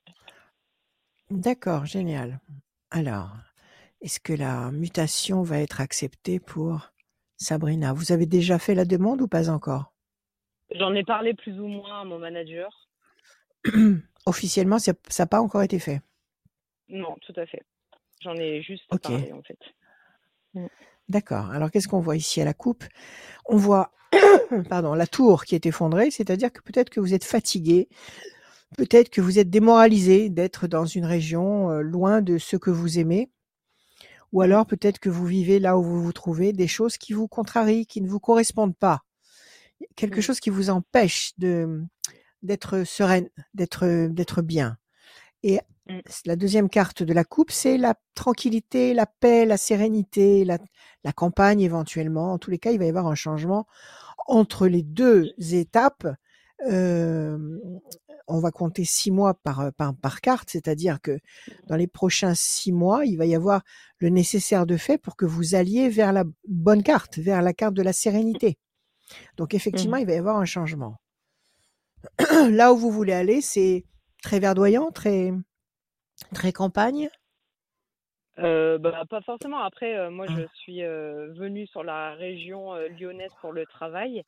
[1.30, 2.38] D'accord, génial.
[2.90, 3.36] Alors,
[4.00, 6.92] est-ce que la mutation va être acceptée pour
[7.36, 7.92] Sabrina?
[7.92, 9.92] Vous avez déjà fait la demande ou pas encore?
[10.72, 12.88] J'en ai parlé plus ou moins à mon manager.
[14.26, 16.02] Officiellement, ça n'a pas encore été fait?
[16.88, 17.62] non, tout à fait.
[18.20, 19.59] J'en ai juste parlé en fait.
[21.09, 21.50] D'accord.
[21.50, 22.85] Alors qu'est-ce qu'on voit ici à la coupe?
[23.46, 23.92] On voit
[24.68, 27.88] pardon, la tour qui est effondrée, c'est-à-dire que peut-être que vous êtes fatigué,
[28.78, 32.98] peut-être que vous êtes démoralisé d'être dans une région euh, loin de ce que vous
[32.98, 33.30] aimez,
[34.33, 37.28] ou alors peut-être que vous vivez là où vous vous trouvez des choses qui vous
[37.28, 39.02] contrarient, qui ne vous correspondent pas,
[39.96, 40.22] quelque Mm.
[40.22, 41.83] chose qui vous empêche de
[42.42, 44.78] d'être sereine, d'être d'être bien.
[45.42, 46.00] Et Mm.
[46.26, 50.59] la deuxième carte de la coupe, c'est la tranquillité, la paix, la sérénité, la,
[51.05, 52.33] la campagne éventuellement.
[52.33, 53.66] En tous les cas, il va y avoir un changement
[54.26, 56.07] entre les deux étapes.
[56.70, 57.59] Euh,
[58.29, 61.18] on va compter six mois par, par, par carte, c'est-à-dire que
[61.66, 63.62] dans les prochains six mois, il va y avoir
[63.98, 67.74] le nécessaire de fait pour que vous alliez vers la bonne carte, vers la carte
[67.74, 68.59] de la sérénité.
[69.37, 70.03] Donc effectivement, Mhm.
[70.03, 70.98] il va y avoir un changement.
[72.50, 73.85] Là où vous voulez aller, c'est
[74.22, 75.33] très verdoyant, très
[76.35, 77.09] très campagne.
[78.38, 79.59] Euh, bah, pas forcément.
[79.59, 84.22] Après, euh, moi, je suis euh, venue sur la région lyonnaise pour le travail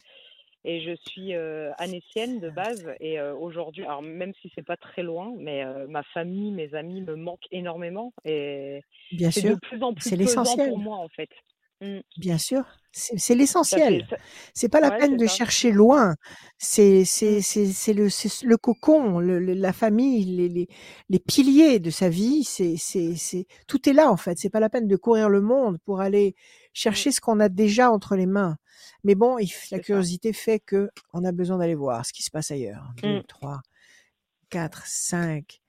[0.64, 1.34] et je suis
[1.78, 2.86] anécienne de base.
[3.00, 7.16] Et aujourd'hui, alors même si c'est pas très loin, mais ma famille, mes amis me
[7.16, 10.68] manquent énormément et Bien c'est sûr, de plus en plus c'est l'essentiel.
[10.68, 11.30] pour moi en fait.
[11.80, 11.98] Mm.
[12.16, 14.06] Bien sûr, c'est l'essentiel.
[14.54, 15.34] C'est pas la ouais, peine de ça.
[15.34, 16.14] chercher loin.
[16.58, 17.42] C'est c'est Mm.
[17.42, 20.68] c'est c'est le c'est le cocon, le, le- la famille, les, les
[21.08, 22.44] les piliers de sa vie.
[22.44, 24.38] C'est c'est c'est tout est là en fait.
[24.38, 26.68] C'est pas la peine de courir le monde pour aller Mm.
[26.74, 28.56] chercher ce qu'on a déjà entre les mains.
[29.04, 29.80] Mais bon, il- la ça.
[29.80, 32.84] curiosité fait que on a besoin d'aller voir ce qui se passe ailleurs.
[33.02, 33.22] Deux, Mm.
[33.28, 33.60] trois,
[34.50, 35.60] quatre, cinq,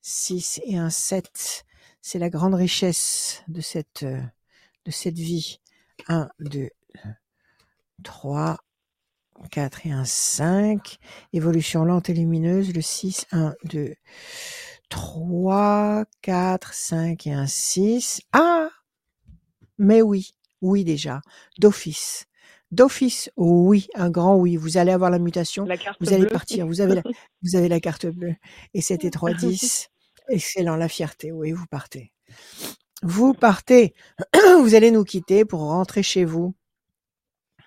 [0.00, 1.64] six et un sept.
[2.00, 4.20] C'est la grande richesse de cette euh,
[4.84, 5.60] de cette vie.
[6.06, 6.70] Un, deux,
[8.02, 8.58] trois,
[9.50, 10.98] quatre et un cinq.
[11.32, 12.72] Évolution lente et lumineuse.
[12.74, 13.94] Le 6, 1, 2,
[14.88, 18.20] 3, 4, 5 et un 6.
[18.32, 18.68] Ah!
[19.78, 21.20] Mais oui, oui déjà.
[21.58, 22.26] D'office.
[22.70, 24.56] D'office, oui, un grand oui.
[24.56, 25.64] Vous allez avoir la mutation.
[25.64, 26.66] La carte Vous allez partir.
[26.66, 27.02] Vous avez la,
[27.42, 28.34] vous avez la carte bleue.
[28.74, 29.88] Et c'était 3, 10.
[30.28, 31.32] Excellent, la fierté.
[31.32, 32.12] Oui, vous partez.
[33.02, 33.94] Vous partez.
[34.62, 36.54] Vous allez nous quitter pour rentrer chez vous.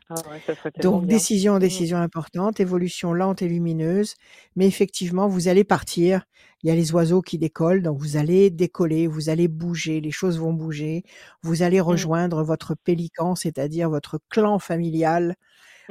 [0.09, 1.59] Ah ouais, ça Donc, décision, Mm.
[1.59, 4.15] décision importante, évolution lente et lumineuse.
[4.55, 6.25] Mais effectivement, vous allez partir.
[6.63, 10.11] Il y a les oiseaux qui décollent, donc vous allez décoller, vous allez bouger, les
[10.11, 11.03] choses vont bouger.
[11.43, 11.93] Vous allez Mm.
[11.93, 15.35] rejoindre votre pélican, c'est-à-dire votre clan familial.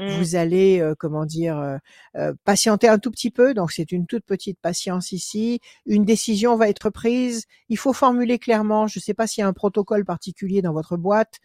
[0.08, 1.76] Vous allez, euh, comment dire, euh,
[2.16, 3.54] euh, patienter un tout petit peu.
[3.54, 5.60] Donc, c'est une toute petite patience ici.
[5.86, 7.44] Une décision va être prise.
[7.68, 8.86] Il faut formuler clairement.
[8.86, 11.38] Je ne sais pas s'il y a un protocole particulier dans votre boîte.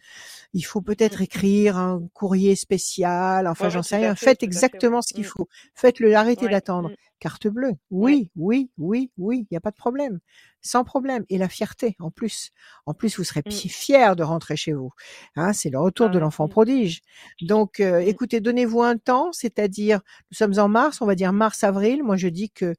[0.52, 3.46] Il faut peut-être écrire un courrier spécial.
[3.46, 4.14] Enfin, Ouais, j'en sais rien.
[4.14, 4.48] fait, Faites fait, ouais.
[4.48, 5.28] exactement ce qu'il Mm.
[5.28, 5.48] faut.
[5.74, 6.14] Faites-le.
[6.14, 6.50] Arrêtez Ouais.
[6.52, 6.90] d'attendre.
[7.18, 7.72] Carte bleue.
[7.90, 9.46] Oui, oui, oui, oui.
[9.50, 10.20] Il n'y a pas de problème.
[10.60, 11.24] Sans problème.
[11.30, 12.50] Et la fierté, en plus.
[12.84, 13.48] En plus, vous serez Mm.
[13.48, 14.90] pi- fiers de rentrer chez vous.
[15.34, 16.20] Hein, c'est le retour Ah de ouais.
[16.20, 17.00] l'enfant prodige.
[17.40, 18.08] Donc, euh, Mm.
[18.08, 20.00] écoutez, donnez-vous un temps, c'est-à-dire,
[20.30, 22.02] nous sommes en mars, on va dire mars-avril.
[22.02, 22.74] Moi, je dis que,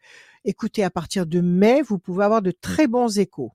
[0.46, 3.54] écoutez, à partir de mai, vous pouvez avoir de très bons échos.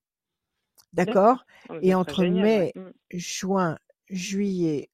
[0.92, 1.44] D'accord?
[1.68, 2.72] Ah, mais Et entre génial, mai,
[3.12, 4.90] juin, juillet,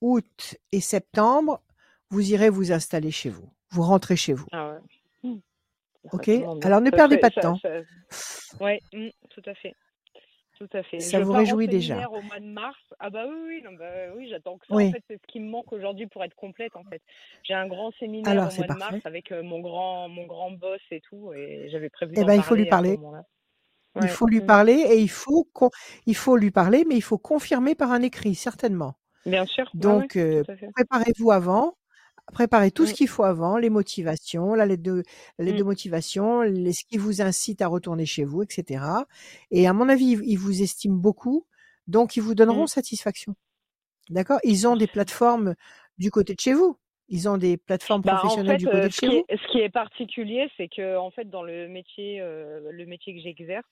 [0.00, 1.62] août et septembre,
[2.10, 3.48] vous irez vous installer chez vous.
[3.70, 4.46] Vous rentrez chez vous.
[4.52, 4.78] Ah ouais.
[6.12, 6.58] OK bien.
[6.62, 7.58] Alors, ne perdez pas de temps.
[8.60, 9.74] Ouais, mm, tout à fait.
[10.58, 11.00] Tout à fait.
[11.00, 12.06] Ça je vous réjouit déjà.
[12.10, 12.76] au mois de mars.
[12.98, 14.74] Ah bah oui, oui, non, bah oui, j'attends que ça.
[14.74, 14.88] Oui.
[14.88, 16.76] En fait, c'est ce qui me manque aujourd'hui pour être complète.
[16.76, 17.00] En fait,
[17.44, 19.00] j'ai un grand séminaire Alors, au mois de mars parfait.
[19.04, 22.42] avec euh, mon grand, mon grand boss et tout, et j'avais prévu Eh ben, il
[22.42, 23.24] faut lui parler moment-là.
[23.96, 24.08] Il Ouais.
[24.08, 24.46] faut lui mm.
[24.46, 25.50] parler et il faut,
[26.06, 28.94] il faut lui parler, mais il faut confirmer par un écrit, certainement.
[29.26, 29.64] Bien sûr.
[29.74, 30.68] Ouais, ouais, Donc, euh, tout à fait.
[30.74, 31.74] préparez-vous avant,
[32.30, 35.02] préparez tout ce qu'il faut avant, les motivations, la lettre de,
[35.38, 38.84] la lettre de motivation, les, ce qui vous incite à retourner chez vous, etc.
[39.50, 41.46] Et à mon avis, ils, ils vous estiment beaucoup,
[41.86, 42.68] donc ils vous donneront Mm.
[42.68, 43.34] satisfaction.
[44.10, 44.40] D'accord?
[44.44, 45.54] Ils ont des plateformes
[45.98, 46.76] du côté de chez vous.
[47.08, 49.16] Ils ont des plateformes Bah, en professionnelles fait, du côté euh, de ce, chez qui
[49.16, 49.24] vous.
[49.28, 53.14] est, ce qui est particulier, c'est que en fait, dans le métier, euh, le métier
[53.14, 53.66] que j'exerce,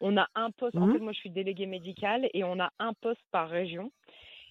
[0.00, 0.78] on a un poste.
[0.78, 3.90] En fait, moi, je suis déléguée médicale et on a un poste par région.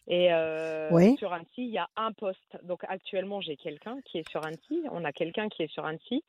[0.07, 1.15] Et euh, Oui.
[1.17, 2.57] sur Annecy, il y a un poste.
[2.63, 4.83] Donc actuellement, j'ai quelqu'un qui est sur Annecy.
[4.91, 6.23] On a quelqu'un qui est sur Annecy.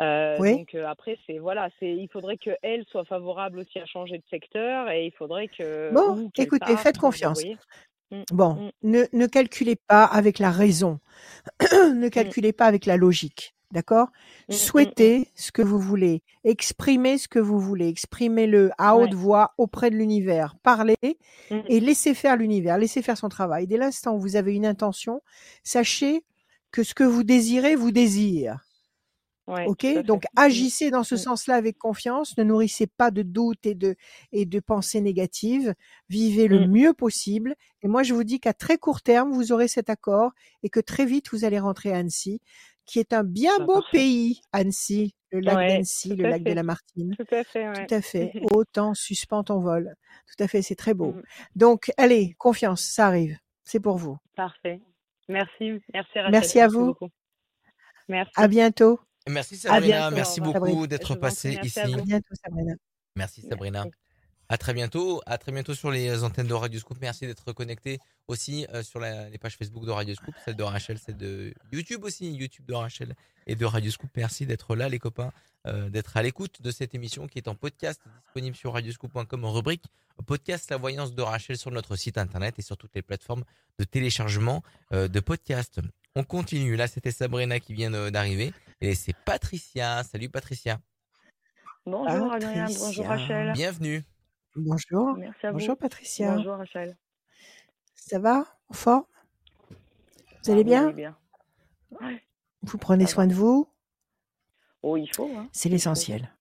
[0.00, 0.52] Euh, Oui.
[0.52, 4.18] Donc euh, après, c'est voilà, c'est il faudrait que elle soit favorable aussi à changer
[4.18, 7.42] de secteur et il faudrait que Bon, écoutez, faites confiance.
[8.10, 11.00] Mm, Bon, mm, ne, ne calculez pas avec la raison.
[11.60, 13.52] ne calculez pas avec la logique.
[13.70, 14.08] D'accord?
[14.48, 16.22] Mm, mm, Souhaitez ce que vous voulez.
[16.44, 17.88] Exprimez ce que vous voulez.
[17.88, 19.04] Exprimez-le à Ouais.
[19.04, 20.54] haute voix auprès de l'univers.
[20.62, 20.96] Parlez
[21.50, 22.78] et laissez faire l'univers.
[22.78, 23.66] Laissez faire son travail.
[23.66, 25.20] Dès l'instant où vous avez une intention,
[25.64, 26.24] sachez
[26.70, 28.64] que ce que vous désirez vous désire.
[29.46, 32.36] Ouais, Ok, donc agissez dans ce sens-là avec confiance.
[32.36, 33.96] Ne nourrissez pas de doutes et de
[34.30, 35.74] et de pensées négatives.
[36.10, 37.54] Vivez le mieux possible.
[37.82, 40.80] Et moi, je vous dis qu'à très court terme, vous aurez cet accord et que
[40.80, 42.42] très vite vous allez rentrer à Annecy,
[42.88, 43.98] qui est un bien beau parfait.
[43.98, 47.14] pays, Annecy, le lac Ouais, d'Annecy, tout le à lac de la Martine.
[47.16, 47.94] Tout à fait, Tout ouais.
[47.94, 48.32] à fait.
[48.52, 49.94] Autant suspend ton vol.
[50.26, 51.12] Tout à fait, c'est très beau.
[51.12, 51.22] Mm.
[51.54, 53.38] Donc, allez, confiance, ça arrive.
[53.62, 54.16] C'est pour vous.
[54.34, 54.80] Parfait.
[55.28, 56.32] Merci, merci Rachel.
[56.32, 56.86] Merci à vous.
[56.86, 57.08] beaucoup.
[58.08, 58.32] Merci.
[58.36, 58.98] À bientôt.
[59.28, 60.16] Merci À Sabrina, bientôt.
[60.16, 61.94] merci beaucoup d'être passée merci à ici.
[61.94, 62.04] À vous.
[62.04, 62.74] bientôt, Sabrina.
[63.14, 63.84] Merci Sabrina.
[63.84, 64.07] Merci.
[64.50, 66.96] À très bientôt, à très bientôt sur les antennes de Radio Scoop.
[67.02, 70.62] Merci d'être connecté aussi euh, sur la- les pages Facebook de Radio Scoop, celle de
[70.62, 73.14] Rachel, celle de YouTube aussi, YouTube de Rachel
[73.46, 74.08] et de Radio Scoop.
[74.16, 75.32] Merci d'être là les copains,
[75.66, 79.52] euh, d'être à l'écoute de cette émission qui est en podcast disponible sur radioscoop.com en
[79.52, 79.84] rubrique
[80.26, 83.44] podcast La Voyance de Rachel sur notre site internet et sur toutes les plateformes
[83.78, 85.80] de téléchargement euh, de podcasts.
[86.16, 90.02] On continue, là c'était Sabrina qui vient d'arriver et c'est Patricia.
[90.04, 90.80] Salut Patricia,
[91.86, 93.06] Bonjour Adrien, bonjour.
[93.06, 93.52] Rachel.
[93.52, 94.02] bienvenue.
[94.56, 95.14] Bonjour.
[95.16, 95.58] Merci à vous.
[95.58, 96.34] Bonjour Patricia.
[96.36, 96.96] Bonjour Rachel.
[97.94, 98.44] Ça va?
[98.68, 99.04] En forme?
[99.70, 99.76] Vous
[100.48, 101.16] Ah allez oui, bien bien.
[102.62, 103.68] Vous prenez soin de vous?
[104.82, 105.30] Oh, il faut.
[105.36, 105.48] Hein.
[105.52, 106.34] C'est l'essentiel.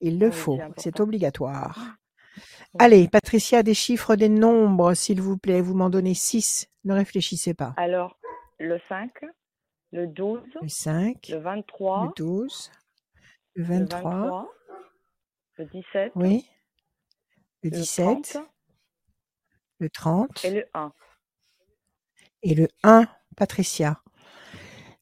[0.00, 0.58] Il le Oui, faut.
[0.76, 1.96] c'est obligatoire.
[2.36, 2.42] Oui.
[2.78, 5.60] Allez, Patricia, des chiffres, des nombres, s'il vous plaît.
[5.60, 6.68] Vous m'en donnez 6.
[6.84, 7.74] Ne réfléchissez pas.
[7.76, 8.18] Alors,
[8.58, 9.10] le 5,
[9.92, 12.70] le 12, Le 5, le le 23, 12,
[13.54, 14.48] le le 23, 23,
[15.56, 16.48] le 17, oui,
[17.62, 18.36] le le 17, 30
[19.80, 20.92] le 30 et le 1.
[22.42, 24.00] et le 1, Patricia.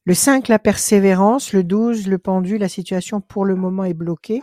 [0.05, 1.53] Le 5, la persévérance.
[1.53, 2.59] Le 12, le pendu.
[2.59, 4.43] La situation pour le moment est bloquée.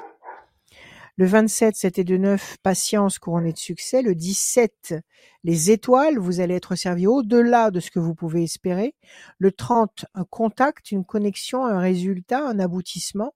[1.15, 4.01] Le 27, c'était de 9, patience couronnée de succès.
[4.01, 4.95] Le 17,
[5.43, 8.95] les étoiles, vous allez être servi au-delà de ce que vous pouvez espérer.
[9.37, 13.35] Le 30, un contact, une connexion, un résultat, un aboutissement.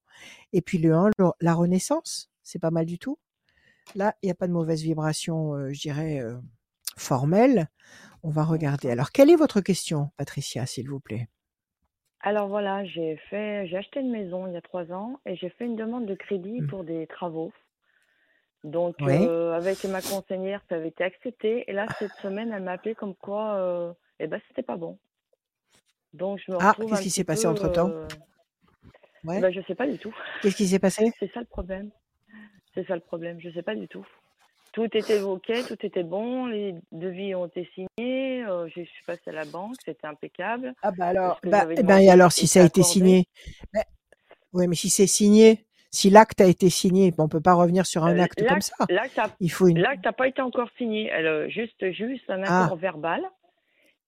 [0.54, 2.32] Et puis le 1, le- la renaissance.
[2.42, 3.20] C'est pas mal du tout.
[3.96, 6.38] Là, il n'y a pas de mauvaise vibration, euh, je dirais, euh,
[6.98, 7.68] formelle.
[8.24, 8.90] On va regarder.
[8.90, 11.28] Alors, quelle est votre question, Patricia, s'il vous plaît?
[12.22, 15.50] Alors voilà, j'ai fait, j'ai acheté une maison il y a trois ans et j'ai
[15.50, 16.68] fait une demande de crédit Mm.
[16.68, 17.54] pour des travaux.
[18.64, 19.14] Donc Oui.
[19.14, 21.64] euh, avec ma conseillère, ça avait été accepté.
[21.70, 24.98] Et là, cette semaine, elle m'a appelé comme quoi, eh ben, c'était pas bon.
[26.14, 28.08] Donc je me Ah, retrouve qu'est-ce un qui s'est passé euh,
[29.24, 29.42] Ouais.
[29.42, 30.14] ben, je sais pas du tout.
[30.42, 31.12] Qu'est-ce qui s'est passé?
[31.20, 31.92] C'est ça le problème.
[32.78, 33.40] C'est ça le problème.
[33.42, 34.06] Je sais pas du tout.
[34.72, 39.32] Tout était OK, tout était bon, les devis ont été signés, euh, je suis passée
[39.32, 40.76] à la banque, c'était impeccable.
[40.84, 42.94] Ah bah alors, bah, eh ben, et alors si ça a été accordé.
[42.94, 43.26] signé,
[43.74, 43.82] ben,
[44.54, 48.04] ouais, mais si c'est signé, si l'acte a été signé, on peut pas revenir sur
[48.04, 48.76] un Euh, acte comme ça.
[48.90, 49.80] L'acte a- Il faut une.
[49.82, 51.08] n'a pas été encore signé.
[51.08, 52.66] Elle, euh, juste, juste un Ah.
[52.66, 53.22] accord verbal.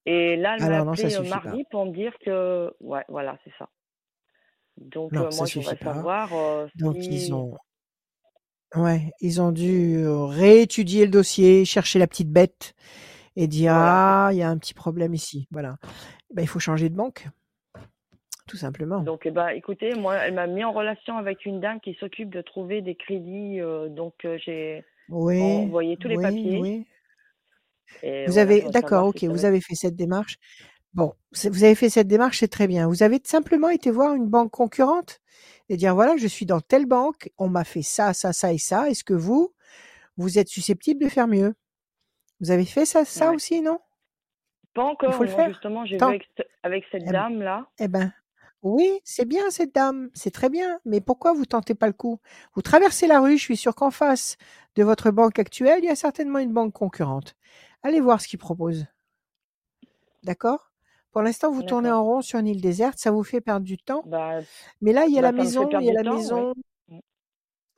[0.06, 3.70] Et là, elle m'a appelé mardi pour me dire que, ouais, voilà, c'est ça.
[4.78, 7.10] Donc Non, euh, moi, je voudrais savoir euh, Donc si.
[7.28, 7.58] ils ont,
[8.76, 12.74] ouais, ils ont dû euh, réétudier le dossier, chercher la petite bête
[13.36, 14.02] et dire Voilà.
[14.28, 15.48] ah, il y a un petit problème ici.
[15.52, 15.78] Voilà.
[16.34, 17.28] Ben, il faut changer de banque,
[18.48, 19.06] tout simplement.
[19.06, 22.30] Donc, eh ben, écoutez, moi, elle m'a mis en relation avec une dame qui s'occupe
[22.30, 23.60] de trouver des crédits.
[23.62, 26.60] euh, donc, euh, j'ai Oui, envoyé tous les oui, papiers.
[26.60, 26.88] oui.
[28.04, 30.38] Et Vous voilà, avez, d'accord, ok, si vous avez fait cette démarche.
[30.94, 31.14] Bon,
[31.46, 32.88] vous avez fait cette démarche, c'est très bien.
[32.88, 35.22] Vous avez simplement été voir une banque concurrente?
[35.70, 38.58] Et dire voilà, je suis dans telle banque, on m'a fait ça, ça, ça et
[38.58, 38.90] ça.
[38.90, 39.54] Est-ce que vous,
[40.18, 41.56] vous êtes susceptible de faire mieux?
[42.42, 43.36] Vous avez fait ça, ça Ouais.
[43.36, 43.80] aussi, non?
[44.74, 45.14] Pas Il encore.
[45.14, 45.50] faut le faire.
[45.50, 47.68] justement, j'ai vu avec, ce- avec cette Eh ben, dame-là.
[47.80, 48.14] eh ben,
[48.62, 50.80] oui, c'est bien cette dame, c'est très bien.
[50.86, 52.20] Mais pourquoi vous tentez pas le coup?
[52.56, 54.38] Vous traversez la rue, je suis sûr qu'en face
[54.76, 57.36] de votre banque actuelle, il y a certainement une banque concurrente.
[57.84, 58.86] Allez voir ce qu'ils proposent.
[60.24, 60.69] D'accord?
[61.12, 63.78] Pour l'instant, vous tournez en rond sur une île déserte, ça vous fait perdre du
[63.78, 64.04] temps.
[64.06, 64.40] Bah,
[64.82, 66.54] Mais là, il y a bah, la maison, il y a la temps, maison.
[66.88, 67.00] Mm.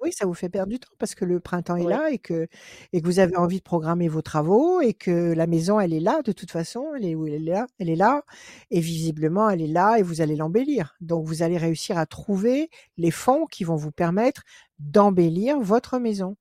[0.02, 2.48] Oui, ça vous fait perdre du temps parce que le printemps est là et que,
[2.92, 6.00] et que vous avez envie de programmer vos travaux et que la maison, elle est
[6.00, 8.24] là de toute façon, elle est où elle est là, elle est là
[8.72, 10.96] et visiblement elle est là et vous allez l'embellir.
[11.02, 14.42] Donc vous allez réussir à trouver les fonds qui vont vous permettre
[14.80, 16.36] d'embellir votre maison.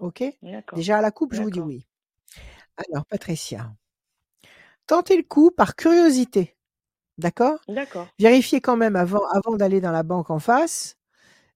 [0.00, 0.24] Ok?
[0.74, 1.86] Déjà à la coupe, je vous dis oui.
[2.90, 3.70] Alors Patricia,
[4.86, 6.56] tentez le coup par curiosité.
[7.18, 7.58] D'accord?
[7.68, 8.08] D'accord.
[8.18, 10.96] Vérifiez quand même avant, avant d'aller dans la banque en face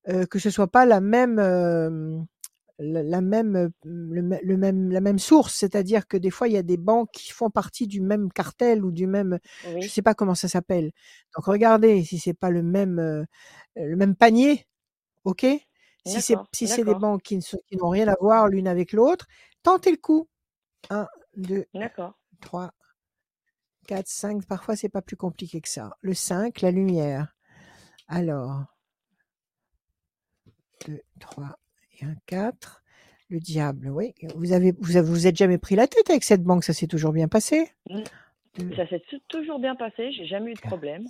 [0.09, 2.17] euh, que ce soit pas la même euh,
[2.79, 6.53] la, la même le, mê- le même la même source c'est-à-dire que des fois il
[6.53, 9.39] y a des banques qui font partie du même cartel ou du même
[9.79, 9.91] je Oui.
[9.91, 10.91] sais pas comment ça s'appelle
[11.35, 13.23] donc regardez si c'est pas le même euh,
[13.75, 14.67] le même panier
[15.25, 15.45] ok?
[16.05, 19.27] Si c'est si des banques qui ne n'ont rien à voir l'une avec l'autre
[19.63, 20.27] tentez le coup
[20.91, 22.13] un deux D'accord.
[23.89, 24.45] 3, 4, 5.
[24.45, 25.97] Parfois, c'est pas plus compliqué que ça.
[26.01, 27.35] Le 5, la lumière.
[28.07, 28.65] Alors,
[30.87, 31.59] 2, 3
[31.99, 32.83] et un 4.
[33.29, 34.13] Le diable, oui.
[34.35, 36.87] Vous avez, vous avez, vous êtes jamais pris la tête avec cette banque, ça s'est
[36.87, 37.71] toujours bien passé?
[38.57, 41.05] Deux, Ça s'est toujours bien passé, j'ai jamais eu de problème.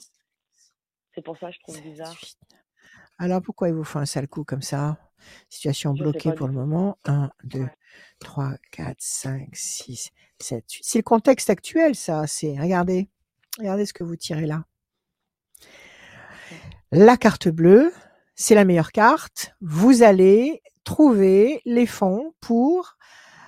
[1.16, 2.14] C'est pour ça que je trouve bizarre.
[3.20, 4.98] Alors pourquoi il vous fait un sale coup comme ça?
[5.50, 6.98] Situation Je bloquée pour le moment.
[7.06, 7.70] 1, 2, Ouais.
[8.20, 10.80] 3, 4, 5, 6, 7, 8.
[10.84, 12.28] C'est le contexte actuel, ça.
[12.28, 13.10] C'est regardez,
[13.58, 14.66] regardez ce que vous tirez là.
[16.92, 17.94] La carte bleue,
[18.36, 19.54] c'est la meilleure carte.
[19.62, 22.98] Vous allez trouver les fonds pour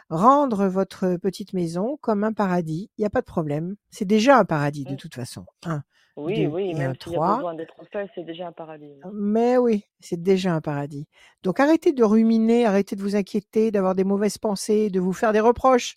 [0.09, 2.91] rendre votre petite maison comme un paradis.
[2.97, 3.75] Il n'y a pas de problème.
[3.89, 4.97] C'est déjà un paradis de Mm.
[4.97, 5.45] toute façon.
[5.65, 5.83] Un,
[6.15, 8.85] Oui, oui, même s'il y a besoin d'être fait, c'est déjà un paradis.
[8.85, 9.11] oui.
[9.13, 11.07] Mais oui, c'est déjà un paradis.
[11.43, 15.33] Donc arrêtez de ruminer, arrêtez de vous inquiéter, d'avoir des mauvaises pensées, de vous faire
[15.33, 15.95] des reproches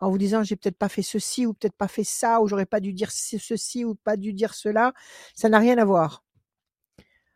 [0.00, 2.66] en vous disant j'ai peut-être pas fait ceci ou peut-être pas fait ça ou j'aurais
[2.66, 4.92] pas dû dire ce- ceci ou pas dû dire cela.
[5.34, 6.22] Ça n'a rien à voir.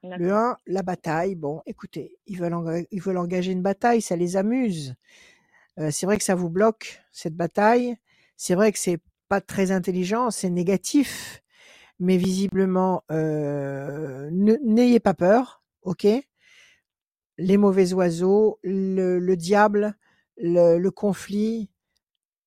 [0.03, 0.33] Le D'accord.
[0.33, 1.35] 1, la bataille.
[1.35, 4.95] Bon, écoutez, ils veulent, enga- ils veulent engager une bataille, ça les amuse.
[5.79, 7.97] Euh, c'est vrai que ça vous bloque, cette bataille.
[8.37, 11.43] C'est vrai que c'est pas très intelligent, c'est négatif.
[12.01, 16.07] Mais visiblement, euh, n'ayez pas peur, ok?
[17.39, 19.97] Les mauvais oiseaux, le, le diable,
[20.37, 21.71] le, le conflit,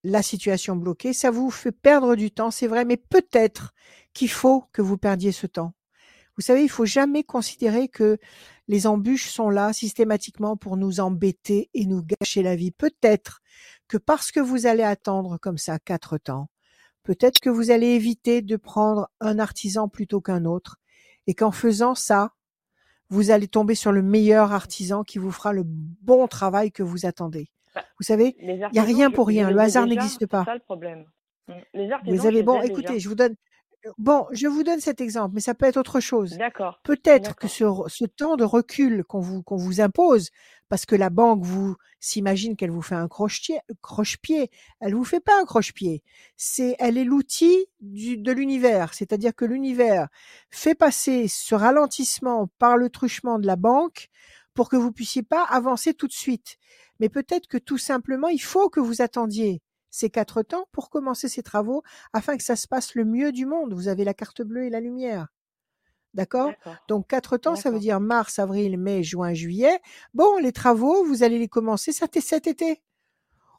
[0.04, 3.74] la situation bloquée, ça vous fait perdre du temps, c'est vrai, mais peut-être
[4.14, 5.74] qu'il faut que vous perdiez ce temps.
[6.38, 8.18] Vous savez, il faut jamais considérer que
[8.68, 12.72] les embûches sont là systématiquement pour nous embêter et nous gâcher la vie.
[12.72, 13.42] Peut-être
[13.88, 16.50] que parce que vous allez attendre comme ça quatre temps,
[17.04, 20.78] peut-être que vous allez éviter de prendre un artisan plutôt qu'un autre
[21.28, 22.34] et qu'en faisant ça,
[23.10, 27.06] vous allez tomber sur le meilleur artisan qui vous fera le bon travail que vous
[27.06, 27.50] attendez.
[27.76, 29.50] Bah, Vous savez, il n'y a rien pour rien.
[29.52, 30.46] Le hasard n'existe c'est pas.
[30.46, 31.06] ça le problème.
[31.48, 31.54] Mm.
[31.74, 33.00] Les Vous artisans, je avez bon, écoutez, déjà.
[33.00, 33.36] je vous donne
[33.98, 36.38] bon, je vous donne cet exemple, mais ça peut être autre chose.
[36.38, 40.30] D'accord, Peut-être que ce, ce temps de recul qu'on vous qu'on vous impose,
[40.70, 45.20] parce que la banque vous s'imagine qu'elle vous fait un croche-pied, croche-pied, elle vous fait
[45.20, 46.02] pas un croche-pied.
[46.38, 50.08] C'est, elle est l'outil de l'univers, c'est-à-dire que l'univers
[50.50, 54.10] fait passer ce ralentissement par le truchement de la banque
[54.54, 56.58] pour que vous puissiez pas avancer tout de suite.
[57.00, 59.62] Mais peut-être que tout simplement, il faut que vous attendiez
[59.92, 63.46] ces quatre temps pour commencer ces travaux afin que ça se passe le mieux du
[63.46, 63.74] monde.
[63.74, 65.28] Vous avez la carte bleue et la lumière.
[66.14, 66.52] D'accord?
[66.88, 69.80] Donc quatre temps, ça veut dire mars, avril, mai, juin, juillet.
[70.14, 72.82] Bon, les travaux, vous allez les commencer cet, cet été.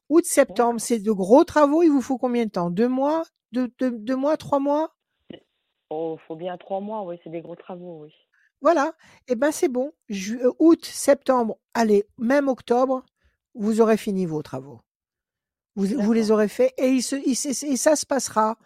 [0.08, 1.82] Août, septembre, c'est de gros travaux.
[1.82, 2.70] Il vous faut combien de temps?
[2.70, 3.22] Deux mois?
[3.52, 4.36] Deux, deux, deux mois?
[4.36, 4.94] Trois mois?
[5.88, 8.12] Oh, faut bien trois mois, oui, c'est des gros travaux, oui.
[8.60, 8.94] Voilà.
[9.28, 9.92] Eh ben c'est bon.
[10.08, 13.04] Ju- euh, août, septembre, allez, même octobre,
[13.54, 14.80] vous aurez fini vos travaux.
[15.76, 18.58] Vous, vous les aurez faits et, il se, il se- et ça se passera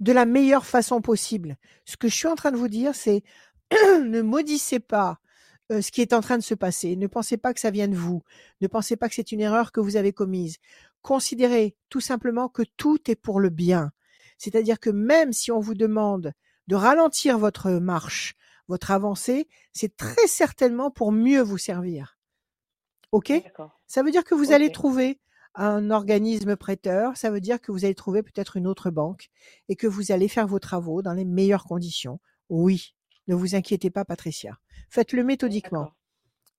[0.00, 1.56] de la meilleure façon possible.
[1.84, 3.22] Ce que je suis en train de vous dire, c'est
[3.72, 5.18] ne maudissez pas
[5.70, 6.96] euh, ce qui est en train de se passer.
[6.96, 8.22] Ne pensez pas que ça vient de vous.
[8.60, 10.56] Ne pensez pas que c'est une erreur que vous avez commise.
[11.02, 13.92] Considérez tout simplement que tout est pour le bien.
[14.38, 16.32] C'est-à-dire que même si on vous demande
[16.66, 18.34] de ralentir votre marche,
[18.68, 22.18] votre avancée, c'est très certainement pour mieux vous servir.
[23.12, 23.30] OK?
[23.86, 25.20] Ça veut dire que vous allez trouver
[25.54, 29.28] un organisme prêteur, ça veut dire que vous allez trouver peut-être une autre banque
[29.68, 32.20] et que vous allez faire vos travaux dans les meilleures conditions.
[32.48, 32.94] Oui,
[33.28, 34.58] ne vous inquiétez pas, Patricia.
[34.88, 35.92] Faites-le méthodiquement.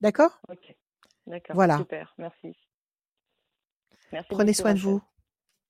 [0.01, 0.41] d'accord, D'accord?
[0.49, 0.75] Ok,
[1.27, 1.77] d'accord, Voilà.
[1.77, 2.55] super, merci.
[4.11, 5.01] Merci Prenez beaucoup, soin de vous.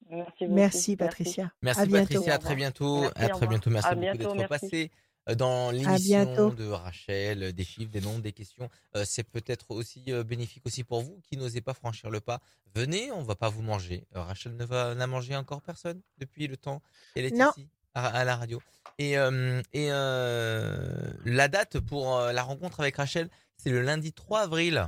[0.10, 0.96] Merci Merci.
[0.98, 1.54] Patricia.
[1.62, 2.08] Merci À bientôt.
[2.10, 3.02] Patricia, à très bientôt.
[3.02, 3.70] Merci, à très bientôt.
[3.70, 4.92] Merci À beaucoup bientôt, d'être passé
[5.38, 8.70] dans l'émission de Rachel, des chiffres, des noms, des questions.
[8.96, 12.42] Euh, C'est peut-être aussi euh, bénéfique aussi pour vous qui n'osez pas franchir le pas.
[12.76, 14.06] Venez, on va pas vous manger.
[14.16, 16.82] Euh, Rachel ne va n'a mangé encore personne depuis le temps
[17.16, 17.52] qu'elle est Non.
[17.56, 18.62] ici à, à la radio.
[19.00, 24.88] Et, et la date pour la rencontre avec Rachel, c'est le lundi 3 avril.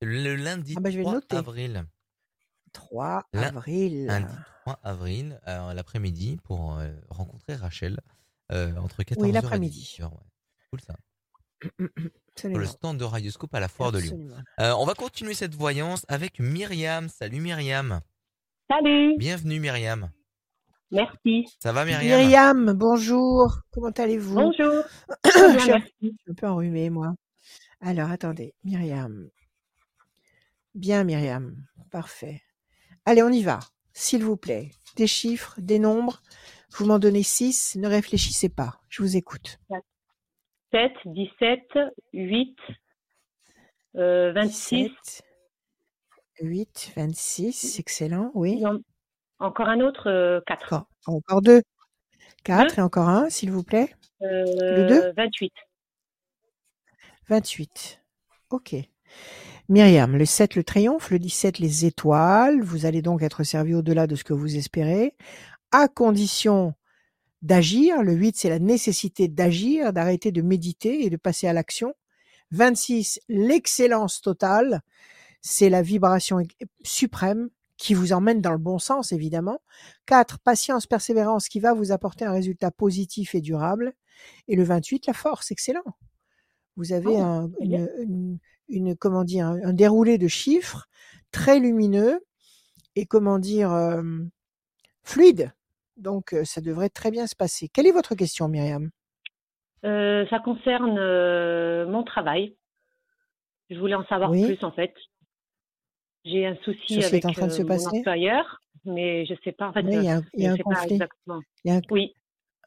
[0.00, 1.36] Le lundi Ah bah, je vais le 3 noter.
[1.36, 1.84] avril.
[2.72, 4.06] 3 Lun- avril.
[4.06, 6.78] Lundi 3 avril, l'après-midi, pour
[7.10, 8.00] rencontrer Rachel
[8.52, 9.96] euh, entre 14h Oui, et l'après-midi.
[9.98, 10.04] 18h.
[10.04, 10.18] Ouais.
[10.70, 10.96] Cool ça.
[12.44, 14.28] Le stand de Radioscope à la Foire de Lyon.
[14.60, 17.08] Euh, on va continuer cette voyance avec Myriam.
[17.08, 18.00] Salut Myriam.
[18.70, 20.10] Salut, Bienvenue Myriam.
[20.90, 21.44] merci.
[21.60, 23.58] Ça va Myriam Myriam, bonjour.
[23.70, 24.34] Comment allez-vous?
[24.34, 24.82] Bonjour.
[25.26, 27.14] Je suis un peu enrhumée, moi.
[27.80, 28.54] Alors, attendez.
[28.64, 29.28] Myriam.
[30.74, 31.54] Bien, Myriam.
[31.90, 32.40] Parfait.
[33.04, 33.58] Allez, on y va.
[33.92, 34.70] S'il vous plaît.
[34.96, 36.22] Des chiffres, des nombres.
[36.74, 37.76] Vous m'en donnez six.
[37.76, 38.80] Ne réfléchissez pas.
[38.88, 39.58] Je vous écoute.
[40.72, 41.60] 7, 17,
[42.14, 42.56] 8,
[43.96, 44.88] euh, 26.
[44.88, 45.24] 17,
[46.40, 47.78] 8, 26.
[47.78, 48.30] Excellent.
[48.34, 48.62] Oui.
[49.38, 50.72] Encore un autre, euh, 4.
[50.72, 51.62] Encore, encore deux.
[52.44, 53.94] Quatre et encore un, s'il vous plaît.
[54.22, 55.52] Euh, Le deux 28.
[57.28, 58.00] 28.
[58.50, 58.74] OK.
[59.68, 62.62] Myriam, le 7, le triomphe, le 17, les étoiles.
[62.62, 65.14] Vous allez donc être servi au-delà de ce que vous espérez,
[65.72, 66.74] à condition
[67.42, 68.02] d'agir.
[68.02, 71.94] Le 8, c'est la nécessité d'agir, d'arrêter de méditer et de passer à l'action.
[72.52, 74.82] 26, l'excellence totale.
[75.42, 76.38] C'est la vibration
[76.84, 79.60] suprême qui vous emmène dans le bon sens, évidemment.
[80.06, 83.94] 4, patience, persévérance qui va vous apporter un résultat positif et durable.
[84.48, 85.82] Et le 28, la force, excellent.
[86.76, 90.88] Vous avez Oh, un, une, une, une- comment dire, un, un déroulé de chiffres
[91.32, 92.24] très lumineux
[92.96, 94.02] et comment dire, euh,
[95.04, 95.52] fluide.
[95.96, 97.68] Donc, ça devrait très bien se passer.
[97.68, 98.90] Quelle est votre question, Myriam?
[99.84, 102.56] Euh, ça concerne euh, mon travail.
[103.70, 104.44] Je voulais en savoir Oui.
[104.44, 104.94] plus en fait.
[106.24, 107.98] J'ai un souci avec en train de se mon passer?
[107.98, 109.68] employeur, mais je sais pas.
[109.68, 110.94] En fait, Oui, il y a un, il y je a un sais pas conflit.
[110.94, 111.40] exactement.
[111.64, 112.14] Il y a un- Oui,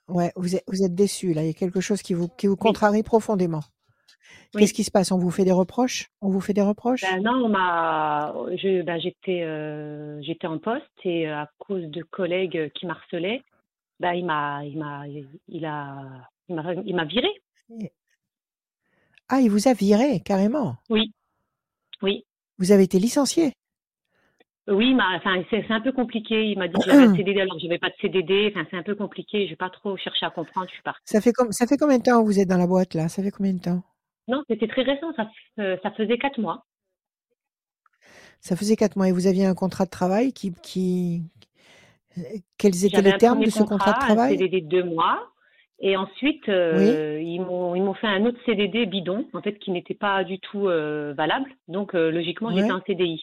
[0.10, 1.44] ouais, vous êtes, vous êtes déçu, là.
[1.44, 3.62] Il y a quelque chose qui vous, qui vous oui, contrarie profondément.
[4.54, 4.62] Oui.
[4.62, 5.12] Qu'est-ce qui se passe?
[5.12, 6.10] On vous fait des reproches?
[6.22, 7.02] On vous fait des reproches?
[7.02, 11.84] Ben non, on m'a, je, ben j'étais, euh, j'étais en poste et euh, à cause
[11.90, 13.42] de collègues qui m'harcelaient,
[14.00, 15.04] ben il m'a, il m'a,
[15.48, 17.28] il a, il m'a, il m'a viré.
[19.30, 20.76] Ah, il vous a viré, carrément?
[20.90, 21.12] Oui,
[22.02, 22.26] oui,
[22.60, 23.54] Vous avez été licencié.
[24.68, 26.46] oui, enfin c'est, c'est un peu compliqué.
[26.52, 28.52] Il m'a dit que j'avais un CDD alors que j'avais pas de CDD.
[28.54, 29.48] Enfin c'est un peu compliqué.
[29.48, 30.68] J'ai pas trop cherché à comprendre.
[30.70, 31.02] Je suis partie.
[31.06, 33.10] Ça fait, com- ça fait combien de temps que vous êtes dans la boîte, là?
[33.10, 33.82] Ça fait combien de temps?
[34.28, 35.14] Non, c'était très récent.
[35.16, 36.66] Ça, euh, ça faisait quatre mois.
[38.42, 40.54] Ça faisait quatre mois et vous aviez un contrat de travail qui.
[40.62, 41.24] qui...
[42.58, 44.38] Quels étaient les un termes de ce contrat de contrat, un travail?
[44.38, 45.28] CDD de deux mois.
[45.80, 49.72] Et ensuite, euh, ils m'ont ils m'ont fait un autre CDD bidon, en fait, qui
[49.72, 51.50] n'était pas du tout euh, valable.
[51.68, 52.62] Donc, euh, logiquement, Ouais.
[52.62, 53.22] j'étais en CDI.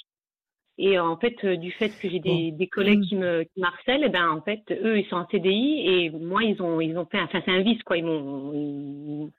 [0.78, 2.56] Et en fait, du fait que j'ai des, Bon.
[2.58, 3.04] des collègues Mm.
[3.04, 6.42] qui me qui m'harcèlent, eh ben, en fait, eux, ils sont en CDI et moi,
[6.44, 7.96] ils ont ils ont fait, un- enfin, c'est un vice, quoi.
[7.96, 9.30] Ils m'ont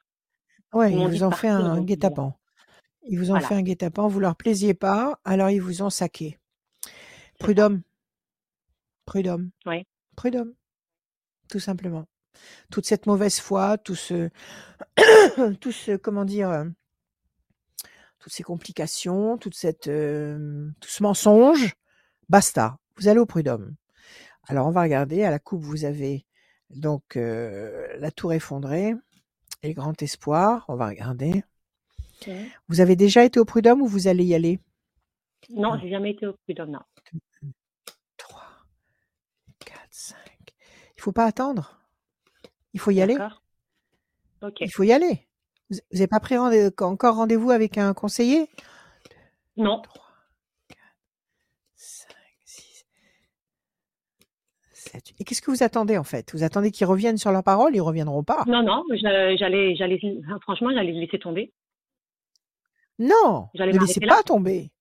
[0.73, 1.65] Ouais, ils ils vous de ont fait partir.
[1.71, 2.33] un guet-apens.
[3.07, 3.47] Ils vous ont voilà.
[3.47, 6.39] fait un guet-apens, vous leur plaisiez pas, alors ils vous ont saqué.
[6.83, 6.93] C'est ça.
[7.39, 7.81] Prud'homme,
[9.05, 9.85] prud'homme, Ouais.
[10.15, 10.53] prud'homme,
[11.49, 12.05] tout simplement.
[12.71, 14.29] Toute cette mauvaise foi, tout ce,
[15.59, 16.65] tout ce, comment dire, euh,
[18.19, 21.73] toutes ces complications, toute cette, euh, tout ce mensonge,
[22.29, 22.77] basta.
[22.97, 23.75] Vous allez au prud'homme.
[24.47, 25.61] Alors on va regarder à la coupe.
[25.63, 26.25] Vous avez
[26.69, 28.93] donc euh, la tour effondrée
[29.63, 30.65] et le grand espoir.
[30.67, 31.43] On va regarder.
[32.27, 32.47] Mhm.
[32.67, 34.59] Vous avez déjà été au prud'homme ou vous allez y aller?
[35.49, 36.79] Non, j'ai jamais été au prud'homme, non.
[38.17, 38.43] 3,
[39.65, 40.17] 4, 5.
[40.97, 41.79] Il faut pas attendre.
[42.73, 43.15] Il faut y aller.
[43.15, 43.41] D'accord.
[44.41, 44.61] Ok.
[44.61, 45.27] Il faut y aller.
[45.69, 48.49] Vous n'avez pas pris rendez- encore rendez-vous avec un conseiller?
[49.57, 49.81] Non.
[49.81, 50.03] 3,
[50.69, 50.77] 4,
[51.75, 52.12] 5, 6,
[54.93, 55.13] 7.
[55.19, 56.31] Et qu'est-ce que vous attendez en fait?
[56.33, 58.43] Vous attendez qu'ils reviennent sur leur parole Ils reviendront pas?
[58.47, 59.99] Non, non, j'allais, j'allais,
[60.41, 61.51] franchement, j'allais le laisser tomber.
[62.99, 64.17] Non, ne laissez là.
[64.17, 64.71] pas tomber.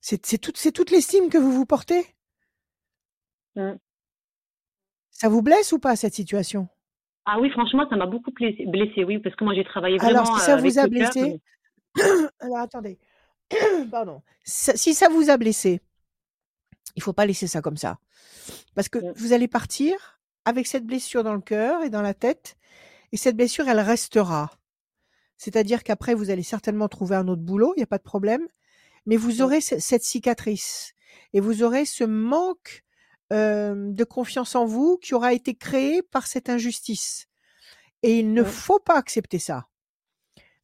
[0.00, 2.06] C'est toute, l'estime que vous vous portez?
[3.56, 3.72] Mm.
[5.10, 6.68] Ça vous blesse ou pas cette situation?
[7.24, 10.22] Ah oui, franchement, ça m'a beaucoup blessé, blessé, oui, parce que moi j'ai travaillé vraiment
[10.22, 11.40] Alors si ça euh, avec vous a blessé,
[12.40, 12.98] alors attendez,
[13.92, 15.80] pardon, Ça- si ça vous a blessé,
[16.96, 17.98] il faut pas laisser ça comme ça,
[18.74, 19.12] parce que Mm.
[19.16, 22.56] vous allez partir avec cette blessure dans le cœur et dans la tête,
[23.12, 24.50] et cette blessure elle restera.
[25.36, 28.46] C'est-à-dire qu'après vous allez certainement trouver un autre boulot, il n'y a pas de problème,
[29.06, 29.40] mais vous Mm.
[29.42, 30.92] aurez ce- cette cicatrice
[31.32, 32.84] et vous aurez ce manque
[33.32, 37.28] euh, de confiance en vous qui aura été créé par cette injustice.
[38.02, 38.46] Et il ne Mm.
[38.46, 39.68] faut pas accepter ça.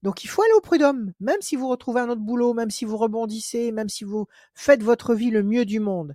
[0.03, 2.85] Donc il faut aller au prud'homme, même si vous retrouvez un autre boulot, même si
[2.85, 6.15] vous rebondissez, même si vous faites votre vie le mieux du monde.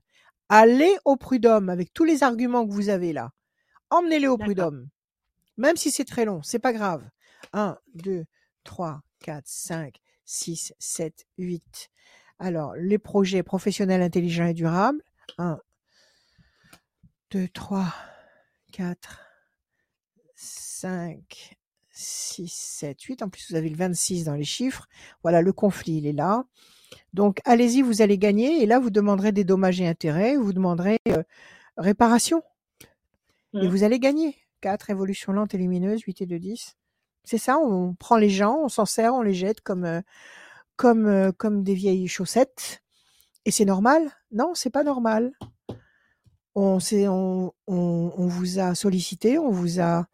[0.50, 3.32] Allez au prud'homme avec tous les arguments que vous avez là.
[3.90, 4.88] Emmenez-les au prud'homme.
[5.58, 7.08] Même si c'est très long, c'est pas grave.
[7.54, 8.26] 1, 2,
[8.64, 11.90] 3, 4, 5, 6, 7, 8.
[12.40, 15.04] Alors, les projets professionnels intelligents et durables.
[15.38, 15.60] 1,
[17.32, 17.94] 2, 3,
[18.72, 19.20] 4,
[20.36, 21.58] 5,
[21.94, 23.22] 6, 7, 8.
[23.24, 24.88] En plus, vous avez le 26 dans les chiffres.
[25.22, 26.44] Voilà, le conflit, il est là.
[27.14, 28.62] Donc, allez-y, vous allez gagner.
[28.62, 30.36] Et là, vous demanderez des dommages et intérêts.
[30.36, 31.24] Vous demanderez euh,
[31.78, 32.42] réparation.
[33.54, 33.70] Et Mm.
[33.70, 34.36] vous allez gagner.
[34.62, 36.76] 4, évolution lente et lumineuse, 8 et 2, 10.
[37.24, 40.02] C'est ça, on prend les gens, on s'en sert, on les jette comme, euh,
[40.76, 42.82] comme, euh, comme des vieilles chaussettes.
[43.46, 44.10] Et c'est normal?
[44.32, 45.34] Non, c'est pas normal.
[46.56, 50.08] On, s'est- on, on, on vous a sollicité, on vous a,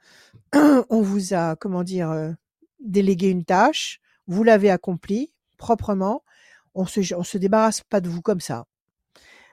[0.89, 2.31] on vous a, comment dire, euh,
[2.79, 6.23] délégué une tâche, vous l'avez accomplie proprement,
[6.75, 8.65] on se, on se débarrasse pas de vous comme ça.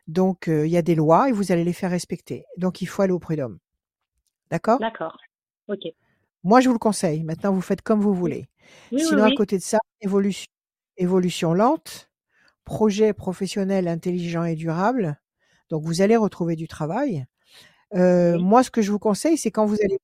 [0.06, 2.44] Donc, euh, il y a des lois et vous allez les faire respecter.
[2.58, 3.58] Donc, il faut aller au prud'homme.
[4.50, 4.78] D'accord?
[4.78, 5.16] D'accord.
[5.68, 5.82] Ok.
[6.44, 7.24] Moi, je vous le conseille.
[7.24, 8.48] Maintenant, vous faites comme vous voulez.
[8.92, 10.46] Oui, oui, Sinon, à côté de ça, évolution
[10.96, 12.10] évolution lente,
[12.64, 15.20] projet professionnel intelligent et durable.
[15.70, 17.26] Donc vous allez retrouver du travail.
[17.94, 19.98] Euh, moi, ce que je vous conseille, c'est quand vous allez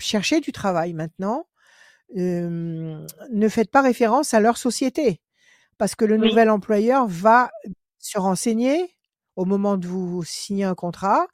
[0.00, 1.46] chercher du travail maintenant,
[2.18, 5.20] euh, ne faites pas référence à leur société,
[5.78, 6.28] parce que le Oui.
[6.28, 7.50] nouvel employeur va
[7.98, 8.94] se renseigner
[9.36, 11.26] au moment de vous signer un contrat,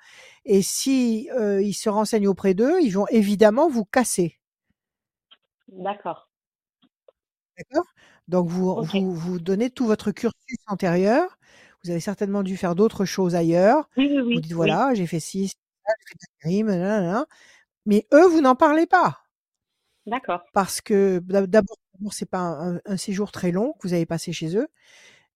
[0.44, 4.38] et si euh, il se renseigne auprès d'eux, ils vont évidemment vous casser.
[5.68, 6.28] D'accord.
[7.58, 7.86] D'accord?
[8.28, 11.38] Donc vous, vous vous donnez tout votre cursus antérieur.
[11.84, 13.88] Vous avez certainement dû faire d'autres choses ailleurs.
[13.96, 15.54] Oui, oui, Vous dites voilà, j'ai fait ci, j'ai
[16.06, 17.26] fait de l'intérim, nanana.
[17.88, 19.18] Mais eux, vous n'en parlez pas
[20.06, 20.42] D'accord.
[20.52, 24.06] parce que d'ab- d'abord, d'abord, c'est pas un, un séjour très long que vous avez
[24.06, 24.68] passé chez eux,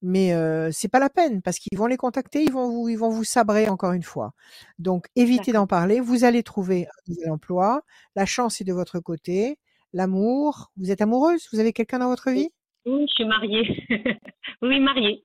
[0.02, 2.96] mais euh, c'est pas la peine parce qu'ils vont les contacter, ils vont vous, ils
[2.98, 4.32] vont vous sabrer encore une fois.
[4.78, 6.00] Donc évitez d'en parler.
[6.00, 7.82] Vous allez trouver un nouvel emploi.
[8.16, 9.58] La chance est de votre côté.
[9.92, 10.72] L'amour.
[10.76, 11.48] Vous êtes amoureuse?
[11.52, 12.50] Vous avez quelqu'un dans votre vie?
[12.86, 13.86] Oui, je suis mariée.
[14.62, 15.24] Oui, mariée.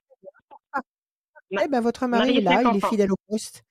[0.73, 0.82] Ah,
[1.51, 3.63] Eh ben votre mari Mariée est là, il est fidèle au poste.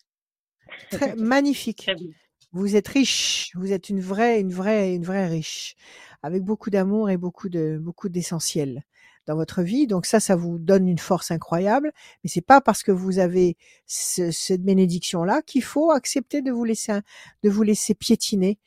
[0.90, 1.82] Très magnifique.
[1.84, 2.08] Très bien.
[2.56, 5.76] Vous êtes riche, vous êtes une vraie, une vraie, une vraie riche,
[6.22, 8.82] avec beaucoup d'amour et beaucoup de, beaucoup d'essentiel
[9.26, 9.86] dans votre vie.
[9.86, 11.92] Donc ça, ça vous donne une force incroyable.
[12.24, 16.64] Mais c'est pas parce que vous avez ce- cette bénédiction-là qu'il faut accepter de vous
[16.64, 17.00] laisser,
[17.42, 18.58] de vous laisser piétiner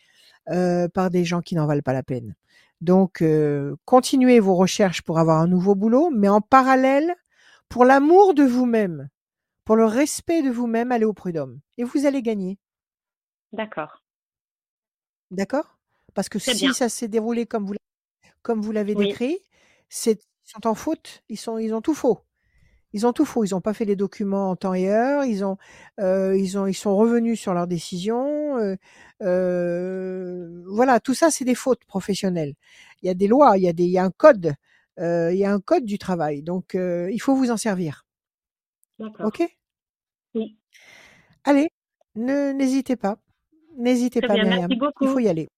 [0.50, 2.36] euh, par des gens qui n'en valent pas la peine.
[2.82, 7.16] Donc euh, continuez vos recherches pour avoir un nouveau boulot, mais en parallèle,
[7.70, 9.10] pour l'amour de vous-même,
[9.66, 12.58] pour le respect de vous-même, allez au prud'homme et vous allez gagner.
[13.54, 14.02] D'accord.
[15.32, 15.78] D'accord?
[16.14, 16.74] Parce que Très si bien.
[16.74, 17.80] ça s'est déroulé comme vous, l'a-
[18.42, 19.08] comme vous l'avez Oui.
[19.08, 19.40] décrit,
[19.90, 20.14] c'est,
[20.46, 22.20] ils sont en faute, ils, sont, ils ont tout faux.
[22.94, 23.44] Ils ont tout faux.
[23.46, 25.24] Ils n'ont pas fait les documents en temps et heure.
[25.26, 25.58] Ils ont,
[26.00, 28.58] euh, ils ont, ils sont revenus sur leurs décisions.
[28.58, 28.76] euh,
[29.22, 32.56] euh, voilà, tout ça, c'est des fautes professionnelles.
[33.04, 34.56] Il y a des lois, il y a des, il y a un code,
[34.98, 36.42] il y a un code du travail.
[36.42, 38.06] Donc, il faut vous en servir.
[38.98, 39.28] D'accord.
[39.28, 39.44] Ok?
[40.34, 40.58] Oui.
[41.44, 41.70] Allez,
[42.16, 43.18] ne, n'hésitez pas,
[43.80, 44.44] n'hésitez pas, bien.
[44.44, 44.68] Myriam.
[44.70, 45.20] Merci Il faut beaucoup.
[45.20, 45.50] y aller.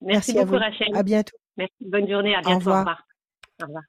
[0.00, 0.58] Merci, Merci à beaucoup, vous.
[0.64, 0.88] Rachel.
[0.96, 1.36] À bientôt.
[1.56, 1.74] Merci.
[1.80, 2.34] Bonne journée.
[2.34, 2.70] À Au bientôt.
[2.70, 2.78] Au revoir.
[2.80, 3.04] revoir.
[3.60, 3.84] Au revoir.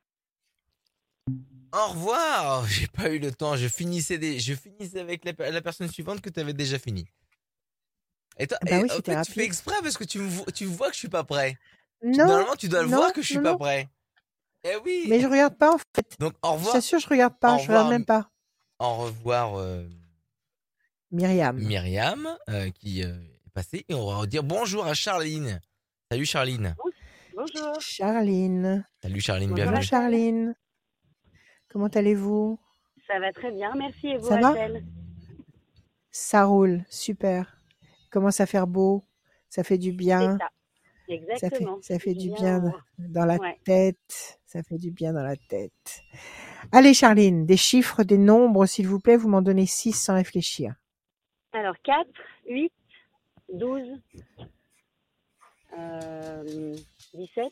[1.71, 2.65] Au revoir.
[2.67, 3.55] J'ai pas eu le temps.
[3.55, 4.39] Je finissais, des...
[4.39, 7.05] je finissais avec la, la personne suivante que tu avais déjà fini.
[8.37, 10.51] Et toi, Bah et, oui, en c'était fait, tu fais exprès parce que tu me,
[10.51, 11.57] tu vois que je suis pas prêt.
[12.01, 13.57] Non, Normalement, tu dois le non, voir que je suis non, pas non.
[13.57, 13.89] prêt.
[14.63, 15.05] Eh oui.
[15.09, 16.15] Mais je regarde pas en fait.
[16.19, 16.73] Donc au Je revoir.
[16.73, 17.55] t'assure, je regarde pas.
[17.55, 18.29] Au Je regarde revoir, même pas.
[18.79, 19.83] Au revoir euh,
[21.11, 21.57] Myriam.
[21.57, 25.59] Myriam euh, qui euh, est passée et on va dire bonjour à Charline.
[26.11, 26.75] Salut Charline.
[27.35, 27.79] Bonjour.
[27.81, 28.85] Charline.
[29.01, 29.87] Salut Charline, Bonjour, Bonjour bienvenue.
[29.87, 30.55] Charline.
[31.69, 32.59] Comment allez-vous?
[33.07, 33.73] Ça va très bien.
[33.75, 34.07] Merci.
[34.07, 34.53] Et vous, Ça va?
[36.11, 37.57] Ça roule, super.
[38.11, 39.05] Commence à faire beau?
[39.49, 40.37] Ça fait du bien.
[40.37, 40.45] ça.
[40.47, 40.49] Ça
[41.07, 41.77] fait, Exactement.
[41.81, 42.61] ça fait du bien
[42.99, 43.59] dans la Ouais.
[43.63, 44.39] tête.
[44.45, 46.03] Ça fait du bien dans la tête.
[46.71, 49.15] Allez Charline, des chiffres, des nombres, s'il vous plaît.
[49.17, 50.75] Vous m'en donnez 6 sans réfléchir.
[51.51, 52.07] Alors, 4,
[52.47, 52.71] 8,
[53.53, 53.81] 12,
[55.77, 56.75] euh,
[57.15, 57.43] 17,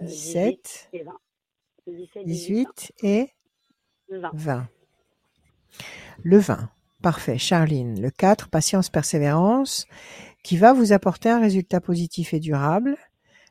[0.00, 1.12] euh, 17, 18 et 20.
[1.86, 3.30] 17, 18, 18 et
[4.10, 4.30] 20.
[4.32, 4.68] 20.
[6.22, 6.70] Le 20.
[7.02, 7.36] Parfait.
[7.36, 8.00] Charline.
[8.00, 9.86] Le 4, patience, persévérance,
[10.44, 12.96] qui va vous apporter un résultat positif et durable.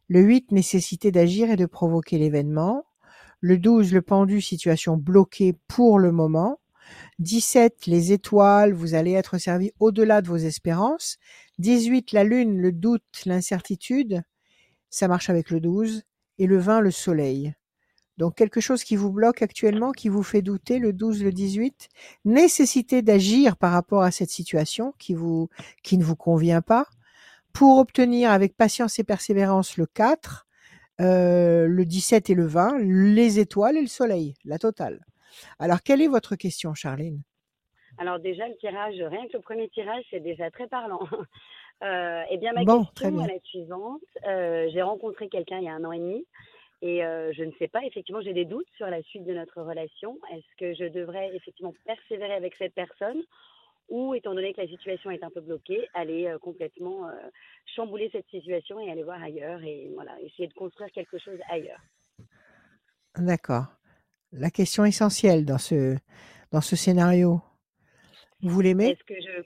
[0.07, 2.86] Le 8, nécessité d'agir et de provoquer l'événement.
[3.41, 6.59] Le 12, le pendu, situation bloquée pour le moment.
[7.20, 11.18] 17, les étoiles, vous allez être servi au-delà de vos espérances.
[11.59, 14.24] 18, la lune, le doute, l'incertitude.
[14.89, 16.03] Ça marche avec le 12.
[16.39, 17.53] Et le 20, le soleil.
[18.18, 21.89] Donc quelque chose qui vous bloque actuellement, qui vous fait douter, le 12, le 18,
[22.26, 25.49] nécessité d'agir par rapport à cette situation qui vous
[25.84, 26.88] qui ne vous convient pas,
[27.53, 30.47] pour obtenir avec patience et persévérance le 4,
[31.01, 34.99] euh, le 17 et le 20, les étoiles et le soleil, la totale.
[35.60, 37.24] Alors quelle est votre question, Charline?
[37.98, 41.00] Alors déjà, le tirage, rien que le premier tirage, c'est déjà très parlant.
[41.84, 43.26] Euh, eh bien, ma Bon, très question bien.
[43.26, 44.02] est la suivante.
[44.26, 46.26] Euh, j'ai rencontré quelqu'un il y a un an et demi
[46.82, 49.62] et euh, je ne sais pas, effectivement, j'ai des doutes sur la suite de notre
[49.62, 50.18] relation.
[50.32, 53.22] Est-ce que je devrais effectivement persévérer avec cette personne
[53.90, 57.10] ou, étant donné que la situation est un peu bloquée, aller complètement
[57.76, 61.82] chambouler cette situation et aller voir ailleurs et voilà, essayer de construire quelque chose ailleurs?
[63.18, 63.66] D'accord.
[64.34, 65.98] La question essentielle dans ce
[66.52, 67.42] dans ce scénario.
[68.42, 68.90] Vous l'aimez?
[68.90, 69.44] Est-ce que je...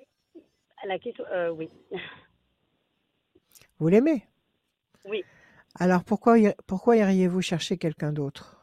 [0.88, 1.24] La question...
[1.32, 1.70] euh, oui.
[3.80, 4.26] Vous l'aimez?
[5.10, 5.24] Oui.
[5.76, 6.36] Alors pourquoi
[6.66, 8.54] pourquoi iriez-vous chercher quelqu'un d'autre?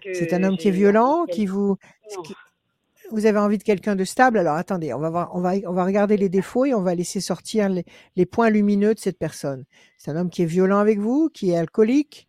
[0.00, 1.76] Que C'est un homme qui est violent, qui vous
[2.24, 2.34] qui-
[3.10, 4.38] vous avez envie de quelqu'un de stable.
[4.38, 6.94] Alors attendez, on va voir, on va on va regarder les défauts et on va
[6.94, 7.84] laisser sortir les,
[8.16, 9.64] les points lumineux de cette personne.
[9.98, 12.26] C'est un homme qui est violent avec vous, qui est alcoolique,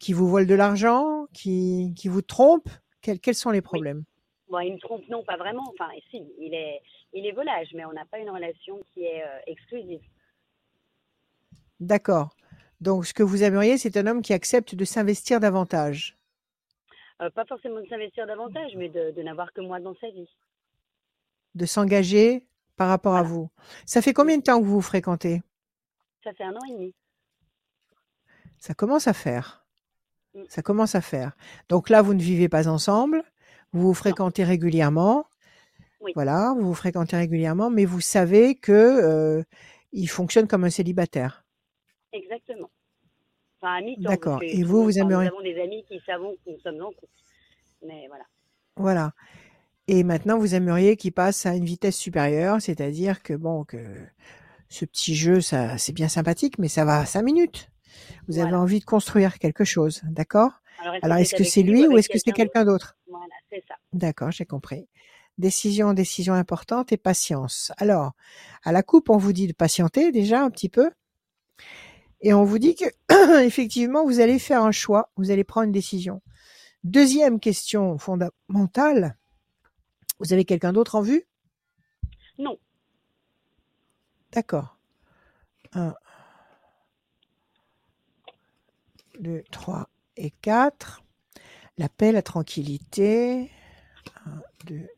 [0.00, 2.68] qui vous vole de l'argent, qui, qui vous trompe
[3.02, 4.02] quels, quels sont les problèmes?
[4.48, 5.62] Bon, il me trompe, non, pas vraiment.
[5.72, 6.82] Enfin, si, il est,
[7.12, 10.02] il est volage, mais on n'a pas une relation qui est euh, exclusive.
[11.78, 12.34] D'accord.
[12.80, 16.16] Donc, ce que vous aimeriez, c'est un homme qui accepte de s'investir davantage.
[17.20, 20.28] Euh, pas forcément de s'investir davantage, mais de, de n'avoir que moi dans sa vie.
[21.54, 22.46] de s'engager
[22.76, 23.50] par rapport à vous.
[23.86, 25.42] Ça fait combien de temps que vous vous fréquentez?
[26.24, 26.94] Ça fait un an et demi.
[28.58, 29.59] Ça commence à faire.
[30.34, 30.42] Mm.
[30.48, 31.32] Ça commence à faire.
[31.68, 33.22] Donc là, vous ne vivez pas ensemble,
[33.72, 35.26] vous vous fréquentez régulièrement.
[36.00, 36.12] Oui.
[36.14, 39.42] Voilà, vous vous fréquentez régulièrement, mais vous savez que euh,
[39.92, 41.44] il fonctionne comme un célibataire.
[42.12, 42.70] Exactement.
[43.60, 44.08] Enfin, à mi-temps.
[44.08, 44.42] D'accord.
[44.42, 47.12] Et vous, vous aimeriez- Nous avons des amis qui savent que nous sommes en couple.
[47.86, 48.24] Mais voilà.
[48.76, 49.12] Voilà.
[49.88, 53.78] Et maintenant, vous aimeriez qu'il passe à une vitesse supérieure, c'est-à-dire que bon, que
[54.68, 57.68] ce petit jeu, ça, c'est bien sympathique, mais ça va à cinq minutes.
[58.28, 60.52] Vous avez envie de construire quelque chose, d'accord?
[60.80, 62.96] Alors, Alors, est-ce que c'est lui ou est-ce que c'est quelqu'un d'autre?
[63.06, 63.74] d'autre Voilà, c'est ça.
[63.92, 64.88] D'accord, j'ai compris.
[65.38, 67.72] Décision, décision importante et patience.
[67.76, 68.12] Alors,
[68.62, 70.90] à la coupe, on vous dit de patienter déjà un petit peu.
[72.22, 72.84] Et on vous dit que,
[73.44, 76.20] effectivement, vous allez faire un choix, vous allez prendre une décision.
[76.84, 79.16] Deuxième question fondamentale.
[80.18, 81.26] Vous avez quelqu'un d'autre en vue?
[82.38, 82.58] Non.
[84.32, 84.78] D'accord.
[85.72, 85.94] Un,
[89.20, 91.02] deux, trois et quatre.
[91.78, 93.50] La paix, la tranquillité.
[94.26, 94.88] Un, deux,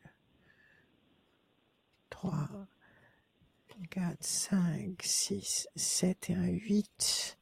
[2.08, 2.48] trois,
[3.90, 7.36] quatre, cinq, six, sept et un huit.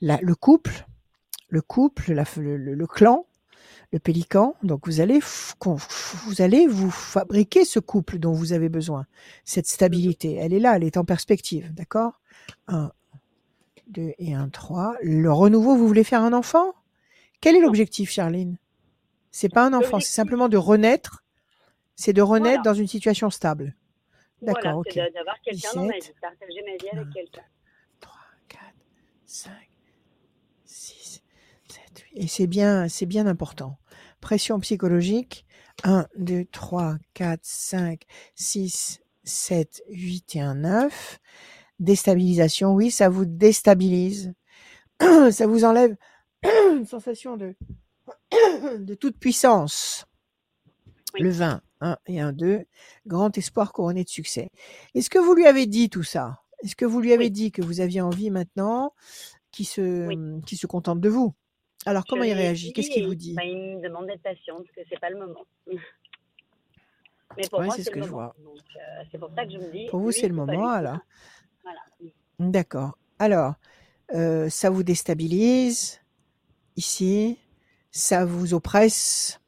[0.00, 0.86] La, le couple,
[1.48, 3.26] le couple, le, le- le clan,
[3.92, 4.54] le pélican.
[4.62, 5.18] Donc vous allez,
[6.66, 9.06] vous fabriquer ce couple dont vous avez besoin.
[9.44, 12.20] Cette stabilité, elle est là, elle est en perspective, d'accord?
[12.68, 12.92] Un,
[13.86, 14.96] deux et un, trois.
[15.02, 16.74] Le renouveau, vous voulez faire un enfant?
[17.40, 18.56] Quel est l'objectif, Charline?
[19.30, 21.22] C'est pas un enfant, c'est simplement de renaître.
[21.94, 22.70] C'est de renaître Voilà.
[22.70, 23.74] dans une situation stable.
[24.42, 24.86] D'accord, Voilà, ok.
[24.92, 26.14] c'est d'avoir quelqu'un dans ma 17.
[26.14, 27.12] vie, partager ma vie avec Un.
[27.12, 27.42] quelqu'un.
[28.00, 28.18] 3,
[28.48, 28.60] 4,
[29.26, 29.52] 5,
[30.64, 31.22] 6,
[31.68, 32.22] 7, 8.
[32.22, 33.78] Et c'est bien, c'est bien important.
[34.20, 35.44] Pression psychologique.
[35.84, 38.02] 1, 2, 3, 4, 5,
[38.34, 41.18] 6, 7, 8 et un 9.
[41.78, 44.32] Déstabilisation, oui, ça vous déstabilise.
[45.30, 45.96] ça vous enlève
[46.72, 47.54] une sensation de,
[48.78, 50.06] de toute puissance.
[51.14, 51.22] Oui.
[51.22, 52.64] Le 20, 1 et 1, 2.
[53.06, 54.48] Grand espoir couronné de succès.
[54.94, 56.40] Est-ce que vous lui avez dit tout ça?
[56.62, 57.30] Est-ce que vous lui avez Oui.
[57.30, 58.94] dit que vous aviez envie maintenant
[59.52, 60.42] qu'il se, Oui.
[60.56, 61.34] se contente de vous?
[61.84, 62.72] Alors, Je comment il réagit?
[62.72, 63.34] Qu'est-ce qu'il vous dit?
[63.34, 65.44] bah, Il me demande d'être patiente, que c'est pas le moment.
[67.36, 68.34] Mais pour Ouais, moi, c'est ce le que je vois.
[68.40, 69.86] Euh, c'est pour ça que je me dis.
[69.86, 70.98] Pour vous, c'est le moment, alors.
[72.38, 72.98] D'accord.
[73.18, 73.54] Alors,
[74.14, 76.00] euh, ça vous déstabilise
[76.76, 77.38] ici,
[77.90, 79.40] ça vous oppresse,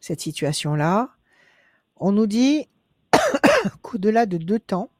[0.00, 1.10] cette situation-là.
[1.96, 2.68] On nous dit
[3.82, 4.90] qu'au-delà de deux temps,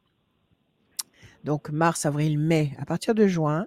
[1.44, 3.66] donc mars, avril, mai, à partir de juin,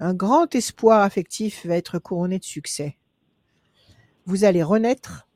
[0.00, 2.98] un grand espoir affectif va être couronné de succès.
[4.26, 5.26] Vous allez renaître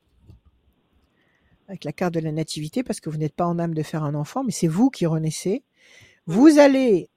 [1.67, 4.03] avec la carte de la nativité parce que vous n'êtes pas en âme de faire
[4.03, 5.63] un enfant, mais c'est vous qui renaissez.
[6.25, 7.09] Vous allez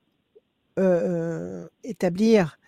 [0.78, 2.58] euh, établir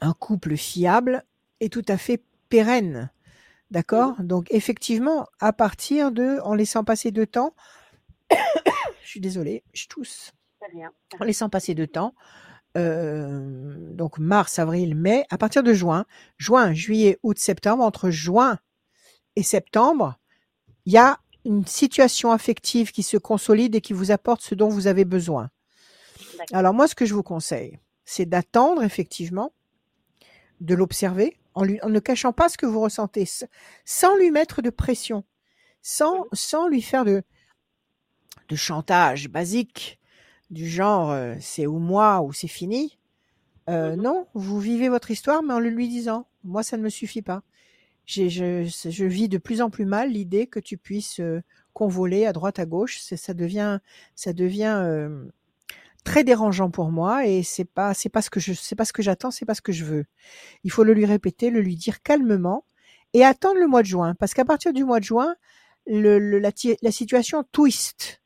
[0.00, 1.24] un couple fiable
[1.60, 3.10] et tout à fait pérenne.
[3.70, 7.54] D'accord Donc effectivement, à partir de, en laissant passer deux temps,
[8.30, 10.32] je suis désolée, je tousse.
[11.18, 12.14] En laissant passer deux temps,
[12.76, 16.04] euh, donc mars, avril, mai, à partir de juin,
[16.36, 18.58] juin, juillet, août, septembre, entre juin
[19.36, 20.18] et septembre,
[20.84, 24.68] il y a une situation affective qui se consolide et qui vous apporte ce dont
[24.68, 25.50] vous avez besoin.
[26.52, 29.52] Alors moi, ce que je vous conseille, c'est d'attendre effectivement,
[30.60, 33.28] de l'observer, en, lui, en ne cachant pas ce que vous ressentez,
[33.84, 35.24] sans lui mettre de pression,
[35.82, 37.22] sans, sans lui faire de,
[38.48, 39.98] de chantage basique,
[40.50, 42.98] du genre euh, c'est ou moi ou c'est fini.
[43.68, 44.02] Euh, Mhm.
[44.02, 47.22] Non, vous vivez votre histoire, mais en le lui disant, moi ça ne me suffit
[47.22, 47.42] pas.
[48.10, 51.42] Je, je vis de plus en plus mal l'idée que tu puisses euh,
[51.72, 52.98] convoler à droite à gauche.
[53.00, 53.78] Ça devient,
[54.16, 55.26] ça devient euh,
[56.02, 58.92] très dérangeant pour moi et c'est pas, c'est pas ce que je, c'est pas ce
[58.92, 60.06] que j'attends, c'est pas ce que je veux.
[60.64, 62.64] Il faut le lui répéter, le lui dire calmement
[63.12, 65.34] et attendre le mois de juin, parce qu'à partir du mois de juin,
[65.86, 66.50] le, le- la,
[66.82, 68.22] la situation twist.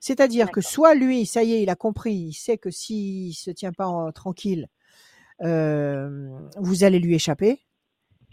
[0.00, 3.50] C'est-à-dire que soit lui, ça y est, il a compris, il sait que s'il se
[3.50, 4.68] tient pas en- tranquille,
[5.42, 7.60] euh, vous allez lui échapper,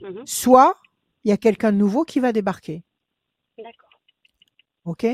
[0.01, 0.23] Mhm.
[0.25, 0.75] soit
[1.23, 2.83] il y a quelqu'un de nouveau qui va débarquer.
[3.57, 3.89] D'accord.
[4.85, 5.05] Ok?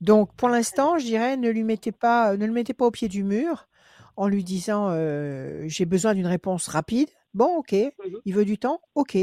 [0.00, 3.08] Donc pour l'instant, je dirais ne lui mettez pas, ne le mettez pas au pied
[3.08, 3.68] du mur
[4.16, 7.08] en lui disant euh, j'ai besoin d'une réponse rapide.
[7.34, 7.72] Bon, ok.
[7.72, 8.20] Mhm.
[8.24, 9.16] Il veut du temps, ok.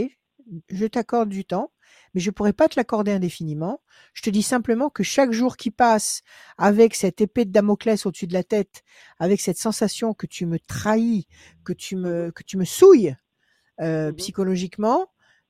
[0.70, 1.72] Je t'accorde du temps,
[2.14, 3.82] mais je pourrais pas te l'accorder indéfiniment.
[4.14, 6.24] Je te dis simplement que chaque jour qui passe
[6.58, 8.82] avec cette épée de Damoclès au-dessus de la tête,
[9.20, 11.28] avec cette sensation que tu me trahis,
[11.64, 13.16] que tu me, que tu me souilles
[13.82, 14.16] euh, Mhm.
[14.18, 15.08] psychologiquement,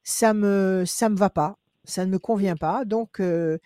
[0.10, 2.84] ça me, ça me va pas, ça ne me convient pas.
[2.84, 3.60] Donc, euh,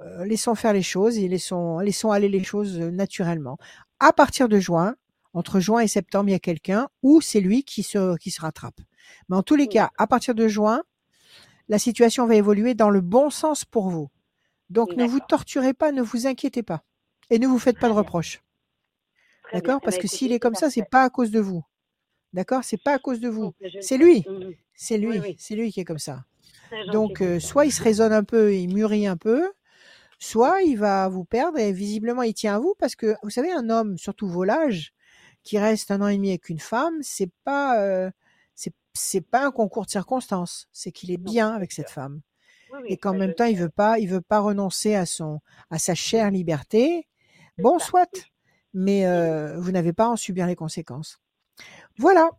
[0.00, 3.58] euh, laissons faire les choses et laissons, laissons aller les choses euh, naturellement.
[4.00, 4.96] À partir de juin,
[5.34, 8.40] entre juin et septembre, il y a quelqu'un ou c'est lui qui se, qui se
[8.40, 8.80] rattrape.
[9.28, 10.82] Mais en tous les cas, à partir de juin,
[11.68, 14.10] la situation va évoluer dans le bon sens pour vous.
[14.70, 16.82] Donc, ne vous torturez pas, ne vous inquiétez pas.
[17.30, 18.42] Et ne vous faites pas de reproches.
[19.52, 19.78] D'accord?
[19.80, 21.64] Eh Parce ben, que s'il est comme ça, c'est pas à cause de vous.
[22.32, 22.64] D'accord?
[22.64, 23.54] C'est pas à cause de vous.
[23.80, 24.24] C'est lui.
[24.74, 25.18] C'est lui.
[25.18, 25.36] Oui, oui.
[25.38, 26.24] C'est lui qui est comme ça.
[26.92, 29.52] Donc, euh, soit il se raisonne un peu, il mûrit un peu,
[30.18, 33.52] soit il va vous perdre et visiblement il tient à vous parce que, vous savez,
[33.52, 34.92] un homme, surtout volage,
[35.42, 38.10] qui reste un an et demi avec une femme, c'est pas, euh,
[38.94, 40.68] c'est, pas un concours de circonstances.
[40.72, 42.20] C'est qu'il est bien avec cette femme
[42.72, 45.78] Oui, et qu'en même temps il veut pas, il veut pas renoncer à son, à
[45.78, 47.06] sa chère liberté.
[47.58, 47.86] Bon, ça.
[47.86, 48.30] soit,
[48.72, 51.20] mais euh, vous n'avez pas à en subir les conséquences.
[51.98, 52.30] Voilà.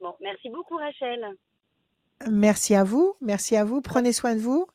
[0.00, 1.36] Bon, merci beaucoup, Rachel.
[2.30, 3.80] Merci à vous, merci à vous.
[3.80, 4.66] Prenez soin de vous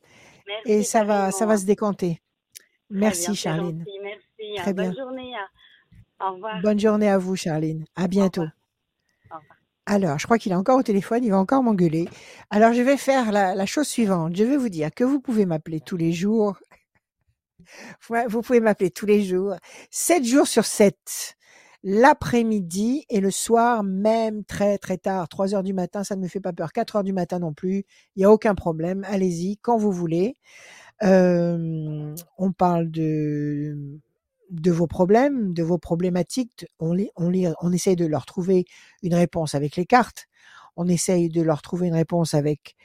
[0.48, 0.72] Merci.
[0.72, 1.58] et ça va, ça va hein.
[1.58, 2.22] se décanter.
[3.00, 3.80] Très Merci bien, c'est Charline.
[3.80, 4.56] gentil, Merci.
[4.58, 4.74] Très hein.
[4.74, 4.94] Bonne bien.
[5.04, 5.34] journée.
[5.36, 5.48] hein.
[6.28, 6.62] Au revoir.
[6.62, 7.86] Bonne journée à vous, Charline.
[7.96, 8.42] À bientôt.
[8.42, 8.56] revoir.
[9.32, 9.58] Au revoir.
[9.86, 12.08] Alors, je crois qu'il est encore au téléphone, il va encore m'engueuler.
[12.50, 14.36] Alors, je vais faire la, la chose suivante.
[14.36, 16.58] Je vais vous dire que vous pouvez m'appeler tous les jours.
[18.28, 19.56] Vous pouvez m'appeler tous les jours.
[19.92, 21.38] 7 jours sur 7.
[21.84, 25.30] L'après-midi et le soir, même très très tard.
[25.30, 26.74] 3 heures du matin, ça ne me fait pas peur.
[26.74, 27.86] 4 heures du matin non plus.
[28.16, 29.06] Il n'y a aucun problème.
[29.08, 30.36] Allez-y, quand vous voulez.
[31.02, 34.02] On parle de,
[34.68, 36.66] vos problèmes, de vos problématiques.
[36.80, 36.98] On
[37.72, 38.66] essaye de leur trouver
[39.04, 40.28] une réponse avec les cartes.
[40.76, 42.76] On essaye de leur trouver une réponse avec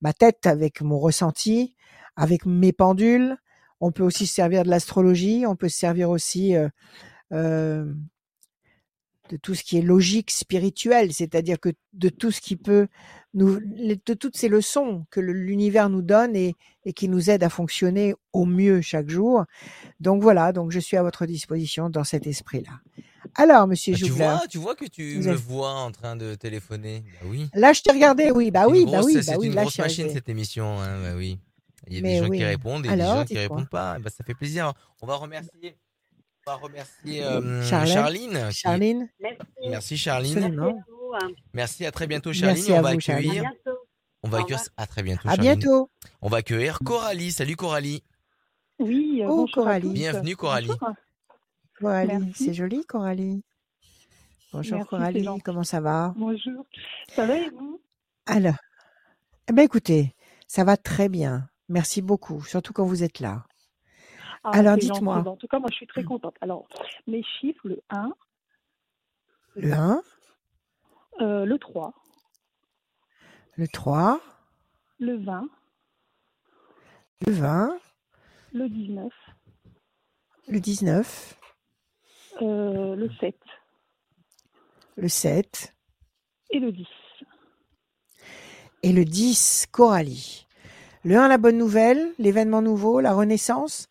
[0.00, 1.76] ma tête, avec mon ressenti,
[2.16, 3.36] avec mes pendules.
[3.80, 5.46] On peut aussi se servir de l'astrologie.
[5.46, 6.68] On peut se servir aussi euh,
[7.32, 7.92] euh,
[9.30, 12.88] de tout ce qui est logique spirituelle, c'est-à-dire que de tout ce qui peut
[13.32, 16.54] nous, de toutes ces leçons que l'univers nous donne et,
[16.84, 19.44] et qui nous aident à fonctionner au mieux chaque jour.
[20.00, 22.72] Donc voilà, donc je suis à votre disposition dans cet esprit-là.
[23.36, 27.04] Alors, Monsieur Ah, tu vois, tu vois que tu me vois en train de téléphoner.
[27.22, 27.48] Bah oui.
[27.54, 29.78] là je t'ai regardé, oui, bah oui, bah grosse- oui, bah c'est oui, une grosse
[29.78, 30.80] machine cette émission.
[30.80, 31.38] Hein, bah oui.
[31.86, 32.38] Il y a Mais des gens oui.
[32.38, 33.42] qui répondent et Alors, des gens qui dites-moi.
[33.42, 33.98] répondent pas.
[34.00, 34.72] Bah, ça fait plaisir.
[35.00, 35.76] On va remercier,
[36.46, 38.48] on va remercier euh, Charline.
[38.48, 39.38] qui- Charline, Merci.
[39.68, 40.38] Merci Charline.
[40.38, 40.82] absolument.
[41.52, 41.90] Merci à hein.
[41.92, 42.56] Très bientôt Charline.
[42.56, 43.44] Merci on à va vous, accueillir.
[44.22, 44.60] On va accueillir.
[44.76, 45.54] À très bientôt À Charline.
[45.58, 45.90] bientôt.
[46.22, 47.32] On va accueillir Coralie.
[47.32, 48.02] Salut Coralie.
[48.78, 49.92] Oui, euh, Oh, Coralie.
[49.92, 50.68] Bienvenue Coralie.
[50.68, 50.94] Bonjour.
[51.78, 53.42] Coralie, c'est joli, Coralie.
[54.52, 56.12] Bonjour Merci, Coralie, comment ça va?
[56.16, 56.66] Bonjour.
[57.14, 57.80] Ça va et vous?
[58.26, 58.56] Alors,
[59.48, 60.14] eh ben écoutez,
[60.46, 61.48] ça va très bien.
[61.68, 63.44] Merci beaucoup, surtout quand vous êtes là.
[64.42, 65.16] Ah, Alors, dites-moi.
[65.26, 66.34] En tout cas, moi, je suis très contente.
[66.40, 66.66] Alors,
[67.06, 68.12] mes chiffres, le 1,
[69.56, 70.02] Le 1,
[71.20, 71.92] euh, le 3,
[73.56, 74.20] le 3,
[74.98, 75.48] le 20,
[77.26, 77.78] le 20,
[78.54, 79.12] le 19,
[80.48, 81.38] le 19,
[82.40, 83.36] euh, le 7
[84.96, 85.74] le 7
[86.50, 86.86] et le 10.
[88.82, 90.46] et le 10, Coralie.
[91.04, 93.89] Le 1, la bonne nouvelle, l'événement nouveau, la renaissance,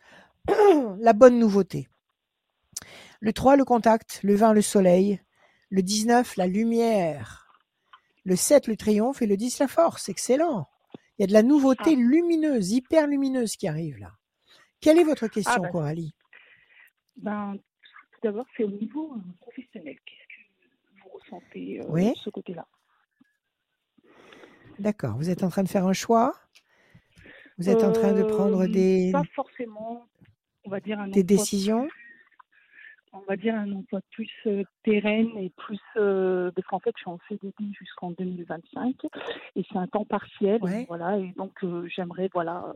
[0.99, 1.87] la bonne nouveauté.
[3.21, 5.19] Le 3, le contact, le 20, le soleil,
[5.69, 7.47] le 19, la lumière,
[8.23, 10.09] le 7, le triomphe et le 10, la force.
[10.09, 10.67] Excellent.
[11.17, 11.99] Il y a de la nouveauté Ah.
[11.99, 14.11] lumineuse, hyper lumineuse qui arrive là.
[14.79, 16.13] Quelle est votre question, bah, Coralie?
[17.17, 17.55] Ben,
[18.13, 19.97] tout d'abord, c'est au niveau euh, professionnel.
[20.05, 22.11] Qu'est-ce que vous ressentez euh, Oui.
[22.11, 22.65] de ce côté-là?
[24.79, 25.17] D'accord.
[25.17, 26.33] Vous êtes en train de faire un choix?
[27.57, 30.07] Vous êtes en train de prendre Euh, des, Pas forcément,
[30.65, 31.87] on va dire, un des décisions
[33.11, 37.01] on va dire un emploi plus euh, pérenne et plus euh, parce qu'en fait je
[37.01, 38.95] suis en CDD jusqu'en 2025
[39.55, 40.85] et c'est un temps partiel Ouais.
[40.87, 42.71] voilà et donc euh, j'aimerais voilà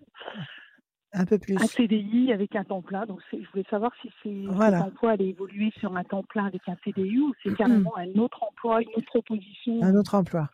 [1.13, 1.55] Un peu plus.
[1.61, 4.79] un CDI avec un temps plein donc je voulais savoir si c'est Voilà.
[4.79, 8.09] cet emploi allait évoluer sur un temps plein avec un CDI ou c'est carrément un
[8.17, 10.49] autre emploi une autre proposition Un autre emploi.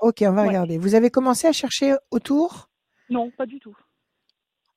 [0.00, 0.48] Ok, on va Ouais.
[0.48, 0.76] regarder.
[0.78, 2.68] Vous avez commencé à chercher autour?
[3.10, 3.76] Non pas du tout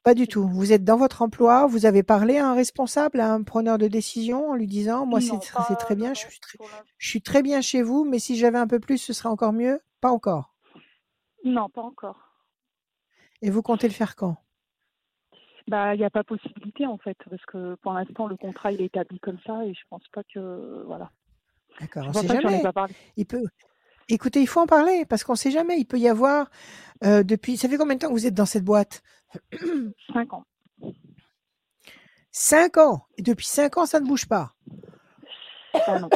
[0.03, 0.45] Pas du tout.
[0.47, 3.87] Vous êtes dans votre emploi, vous avez parlé à un responsable, à un preneur de
[3.87, 5.39] décision en lui disant Moi, c'est
[5.77, 8.35] très bien, je suis très, pour l'in- je suis très bien chez vous, mais si
[8.35, 9.79] j'avais un peu plus, ce serait encore mieux?
[10.01, 10.53] Pas encore.
[11.45, 12.19] non pas encore
[13.41, 14.37] Et vous comptez le faire quand?
[15.69, 18.81] Bah il n'y a pas possibilité en fait parce que pour l'instant le contrat il
[18.81, 21.09] est établi comme ça et je pense pas que voilà
[21.79, 22.61] D'accord, on pour sait jamais.
[23.15, 23.41] Il peut,
[24.09, 25.77] Écoutez, il faut en parler parce qu'on ne sait jamais.
[25.79, 26.49] Il peut y avoir
[27.03, 27.57] euh, depuis.
[27.57, 29.01] Ça fait combien de temps que vous êtes dans cette boîte?
[30.13, 30.45] Cinq ans.
[32.31, 33.05] Cinq ans.
[33.17, 34.53] Et depuis cinq ans, ça ne bouge pas.
[35.87, 36.09] Ah non.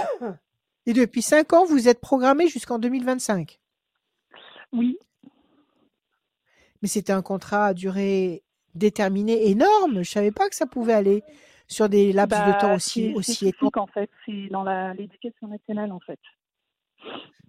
[0.86, 3.60] Et depuis cinq ans, vous êtes programmé jusqu'en 2025.
[4.74, 4.98] Oui,
[6.82, 8.44] Mais c'était un contrat à durée
[8.76, 9.94] déterminée énorme.
[9.94, 11.24] Je ne savais pas que ça pouvait aller
[11.68, 13.72] sur des laps de bah, temps aussi, aussi étendus.
[13.76, 14.10] en fait.
[14.26, 14.64] C'est dans
[14.94, 16.20] l'éducation nationale en fait.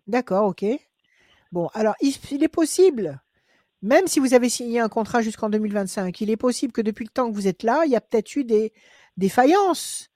[0.07, 0.64] D'accord, ok.
[1.53, 3.21] Bon, alors il, il est possible,
[3.83, 7.11] même si vous avez signé un contrat jusqu'en 2025, il est possible que depuis le
[7.11, 8.72] temps que vous êtes là, il y a peut-être eu des
[9.16, 10.09] défaillances,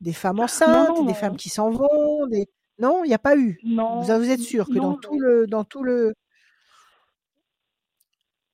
[0.00, 1.14] des femmes enceintes, non, des non.
[1.14, 2.48] femmes qui s'en vont, des...
[2.78, 3.58] Non, il n'y a pas eu.
[3.64, 6.14] Non, Vous, vous êtes sûr que dans tout le, dans tout le,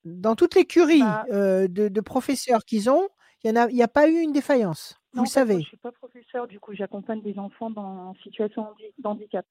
[0.04, 3.08] dans toute l'écurie Bah, euh, de, de professeurs qu'ils ont,
[3.44, 4.94] il a, n'y a pas eu une défaillance.
[5.12, 5.60] Vous non, le moi, savez.
[5.60, 9.44] je suis pas professeure, du coup, j'accompagne des enfants dans en situation handi- d'handicap.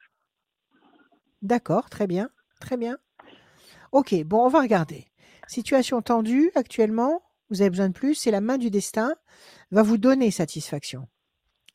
[1.41, 2.97] D'accord, très bien, très bien.
[3.91, 5.07] Ok, bon, on va regarder.
[5.47, 9.13] Situation tendue actuellement, vous avez besoin de plus, c'est la main du destin,
[9.71, 11.07] va vous donner satisfaction.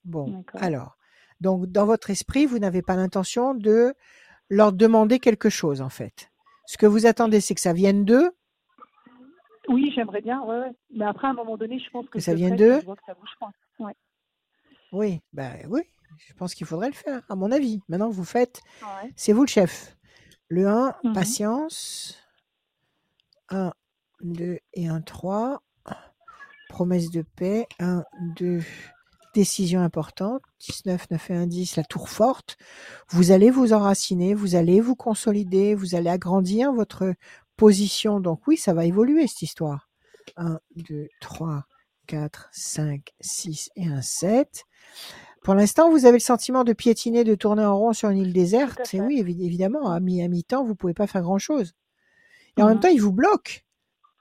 [0.04, 0.96] Bon, alors,
[1.40, 3.94] donc dans votre esprit, vous n'avez pas l'intention de
[4.48, 6.30] leur demander quelque chose, en fait.
[6.66, 8.30] Ce que vous attendez, c'est que ça vienne d'eux,
[9.68, 10.72] Oui, j'aimerais bien, ouais, ouais.
[10.90, 12.80] Mais après, à un moment donné, je pense que que ça vienne d'eux.
[13.78, 13.94] Ouais.
[14.92, 15.82] Oui, ben oui,
[16.18, 17.80] je pense qu'il faudrait le faire, à mon avis.
[17.88, 18.62] Maintenant, vous faites,
[19.16, 19.96] c'est vous le chef.
[20.48, 21.12] Le 1, Mhm.
[21.12, 22.14] patience.
[23.48, 23.72] 1,
[24.22, 25.62] 2 et 1, 3.
[26.68, 27.66] Promesse de paix.
[27.78, 28.04] 1,
[28.36, 28.62] 2.
[29.34, 30.42] Décision importante.
[30.60, 31.76] 19, 9 et 1, 10.
[31.76, 32.56] La tour forte.
[33.10, 37.14] Vous allez vous enraciner, vous allez vous consolider, vous allez agrandir votre
[37.56, 38.20] position.
[38.20, 39.88] Donc oui, ça va évoluer cette histoire.
[40.36, 41.64] 1, 2, 3,
[42.06, 44.64] 4, 5, 6 et 1, 7.
[45.46, 48.32] Pour l'instant, vous avez le sentiment de piétiner, de tourner en rond sur une île
[48.32, 48.80] déserte?
[48.82, 51.72] C'est oui, évi- évidemment, à mi- mi-temps, vous pouvez pas faire grand-chose.
[52.56, 52.80] Et en même Mhm.
[52.82, 53.64] temps, il vous bloque.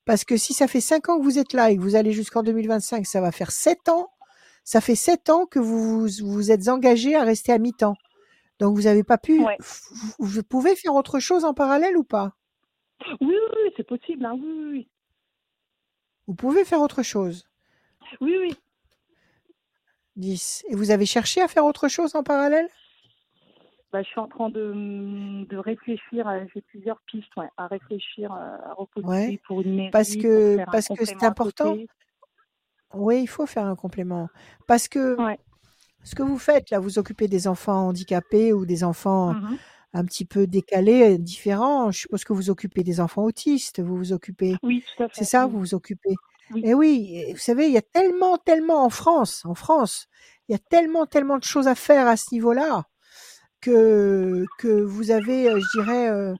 [0.05, 2.11] Parce que si ça fait 5 ans que vous êtes là et que vous allez
[2.11, 4.11] jusqu'en 2025, ça va faire 7 ans.
[4.63, 7.95] Ça fait 7 ans que vous vous, vous êtes engagé à rester à mi-temps.
[8.59, 9.43] Donc, vous n'avez pas pu.
[9.43, 9.57] Ouais.
[9.59, 12.35] Vous, vous pouvez faire autre chose en parallèle ou pas?
[13.01, 13.33] Oui, oui,
[13.65, 14.23] oui, c'est possible.
[14.25, 14.33] Hein.
[14.35, 14.89] Oui, oui, oui.
[16.27, 17.45] Vous pouvez faire autre chose.
[18.21, 18.55] Oui, oui.
[20.15, 20.63] 10.
[20.69, 22.67] Et vous avez cherché à faire autre chose en parallèle?
[23.93, 26.27] Bah, je suis en train de, de réfléchir.
[26.53, 29.39] J'ai plusieurs pistes ouais, à réfléchir, euh, à reposer Ouais.
[29.47, 31.77] pour une mairie, Parce que, parce que c'est important.
[32.93, 34.29] Oui, il faut faire un complément.
[34.67, 35.39] Parce que Ouais.
[36.03, 39.57] ce que vous faites là, vous occupez des enfants handicapés ou des enfants Mhm.
[39.93, 41.91] un petit peu décalés, différents.
[41.91, 45.19] Je suppose que vous occupez des enfants autistes, vous vous occupez, Oui, tout à c'est
[45.19, 45.25] fait.
[45.25, 45.51] ça, oui.
[45.51, 46.15] vous vous occupez.
[46.51, 46.61] Oui.
[46.63, 50.07] Et oui, vous savez, il y a tellement, tellement en France, en France,
[50.47, 52.85] il y a tellement, tellement de choses à faire à ce niveau-là
[53.61, 56.33] que que vous avez, euh, je dirais, euh,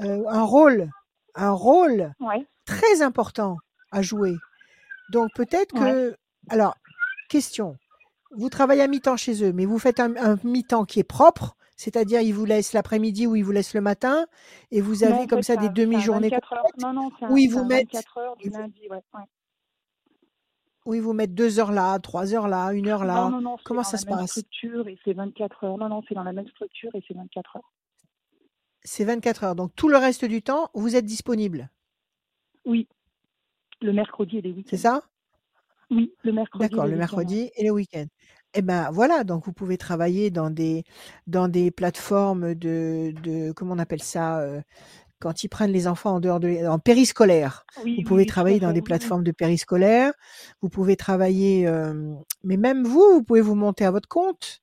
[0.00, 0.90] euh, un rôle,
[1.34, 2.46] un rôle Ouais.
[2.64, 3.58] très important
[3.90, 4.34] à jouer.
[5.10, 5.92] Donc peut-être Ouais.
[5.92, 6.16] que,
[6.48, 6.76] alors,
[7.28, 7.76] question,
[8.36, 11.56] vous travaillez à mi-temps chez eux, mais vous faites un, un mi-temps qui est propre,
[11.76, 14.26] c'est-à-dire ils vous laissent l'après-midi ou ils vous laissent le matin,
[14.70, 16.62] et vous avez Non, comme ça des demi-journées 24 heures.
[16.62, 18.88] complètes, Non, non, c'est où ils vous mettent, 24 heures du ils vous, lundi.
[18.88, 18.96] Ouais.
[19.14, 19.24] ouais.
[20.86, 23.30] Ils vous mettent deux heures là, trois heures là, une heure Non, là.
[23.30, 24.30] non, non, c'est Comment dans ça la se même passe?
[24.30, 25.78] structure et c'est 24 heures.
[25.78, 27.72] Non, non, c'est dans la même structure et c'est 24 heures.
[28.84, 29.54] C'est 24 heures.
[29.54, 31.70] Donc tout le reste du temps, vous êtes disponible?
[32.64, 32.88] Oui,
[33.80, 34.76] le mercredi et les C'est week-ends.
[34.76, 35.02] ça?
[35.90, 38.06] Oui, le mercredi D'accord, le mercredi et les week-ends.
[38.54, 40.84] Eh ben voilà, donc vous pouvez travailler dans des
[41.26, 44.60] dans des plateformes de de comment on appelle ça euh,
[45.22, 47.64] quand ils prennent les enfants en dehors de en périscolaire.
[47.84, 50.12] Oui, Vous pouvez oui, travailler dans des plateformes de périscolaire.
[50.62, 52.14] Vous pouvez travailler, euh,
[52.44, 54.60] mais même vous, vous pouvez vous monter à votre compte.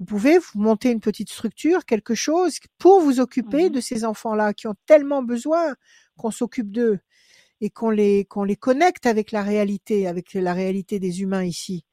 [0.00, 3.70] Vous pouvez vous monter une petite structure, quelque chose pour vous occuper Mhm.
[3.70, 5.74] de ces enfants-là qui ont tellement besoin
[6.18, 6.98] qu'on s'occupe d'eux
[7.60, 11.84] et qu'on les qu'on les connecte avec la réalité, avec la réalité des humains ici.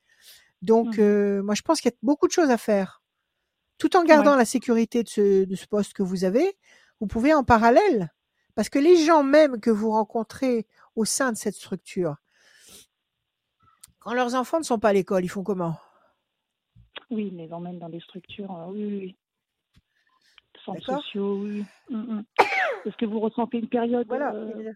[0.61, 0.99] Donc, Mhm.
[0.99, 3.03] euh, moi, je pense qu'il y a beaucoup de choses à faire.
[3.77, 4.37] Tout en gardant Ouais.
[4.37, 6.57] la sécurité de ce, de ce poste que vous avez,
[7.01, 8.13] vous pouvez en parallèle,
[8.55, 12.15] parce que les gens même que vous rencontrez au sein de cette structure,
[13.99, 15.77] quand leurs enfants ne sont pas à l'école, ils font comment?
[17.09, 18.51] Oui, ils les emmènent dans des structures.
[18.55, 19.15] euh, oui, oui, oui.
[20.63, 21.65] Centres sociaux, oui.
[21.89, 21.95] oui.
[21.95, 22.23] Mm, mm.
[22.85, 24.33] Est-ce que vous ressentez une période Voilà.
[24.35, 24.71] euh,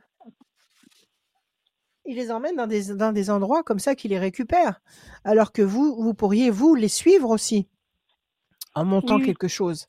[2.05, 4.81] Ils, les emmènent dans des, dans des endroits comme ça qui les récupèrent.
[5.23, 7.67] Alors que vous, vous pourriez, vous, les suivre aussi
[8.73, 9.27] en montant Oui, oui.
[9.27, 9.87] quelque chose.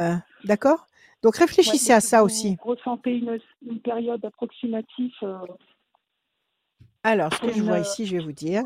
[0.00, 0.86] Euh, D'accord?
[1.22, 2.56] Donc Ouais, réfléchissez à ça vous aussi.
[2.60, 5.38] ressentez une, une période approximative euh,
[7.04, 8.62] Alors, ce que je vois euh, ici, je vais vous dire.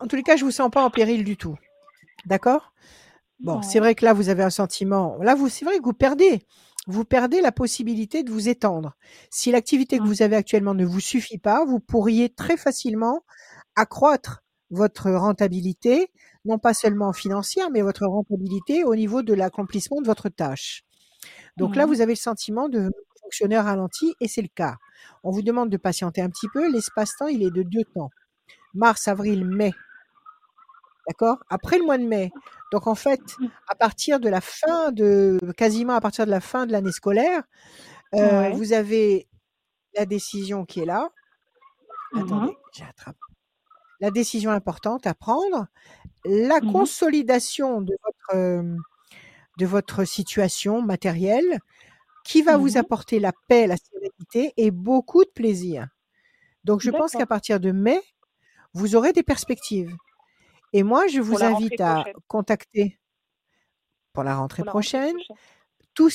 [0.00, 1.56] En tous les cas, je vous sens pas en péril du tout.
[2.26, 2.72] D'accord?
[3.40, 3.62] Bon, Ouais.
[3.62, 5.16] c'est vrai que là, vous avez un sentiment.
[5.20, 6.42] Là, vous, c'est vrai que vous perdez.
[6.86, 8.94] Vous perdez la possibilité de vous étendre.
[9.30, 10.08] Si l'activité que Ouais.
[10.08, 13.22] vous avez actuellement ne vous suffit pas, vous pourriez très facilement
[13.74, 16.08] accroître votre rentabilité,
[16.44, 20.83] non pas seulement financière, mais votre rentabilité au niveau de l'accomplissement de votre tâche.
[21.56, 21.92] Donc là, Mhm.
[21.94, 22.90] vous avez le sentiment de
[23.20, 24.76] fonctionner ralenti et c'est le cas.
[25.22, 26.70] On vous demande de patienter un petit peu.
[26.70, 28.10] L'espace-temps, il est de deux temps.
[28.74, 29.72] Mars, avril, mai.
[31.06, 31.38] D'accord?
[31.50, 32.32] Après le mois de mai.
[32.72, 33.20] Donc en fait,
[33.68, 37.42] à partir de la fin de, quasiment à partir de la fin de l'année scolaire,
[38.14, 38.52] euh, Ouais.
[38.52, 39.28] vous avez
[39.96, 41.10] la décision qui est là.
[42.16, 43.16] Attendez, j'attrape.
[44.00, 45.66] La décision importante à prendre,
[46.24, 48.76] la consolidation de votre, euh,
[49.58, 51.60] de votre situation matérielle
[52.24, 52.78] qui va vous Mhm.
[52.78, 55.88] apporter la paix, la sérénité et beaucoup de plaisir.
[56.64, 58.00] Donc je pense qu'à partir de mai,
[58.74, 59.96] vous aurez des perspectives.
[60.72, 62.14] Et moi, je vous invite à prochaine.
[62.28, 62.98] contacter
[64.12, 65.16] pour la rentrée Pour la rentrée prochaine.
[65.94, 66.10] Tout,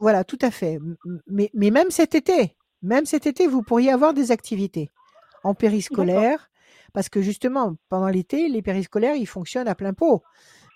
[0.00, 0.78] voilà, tout à fait.
[1.26, 4.90] Mais, mais même cet été, même cet été, vous pourriez avoir des activités
[5.44, 6.50] en périscolaire,
[6.92, 10.22] parce que justement, pendant l'été, les périscolaires, ils fonctionnent à plein pot,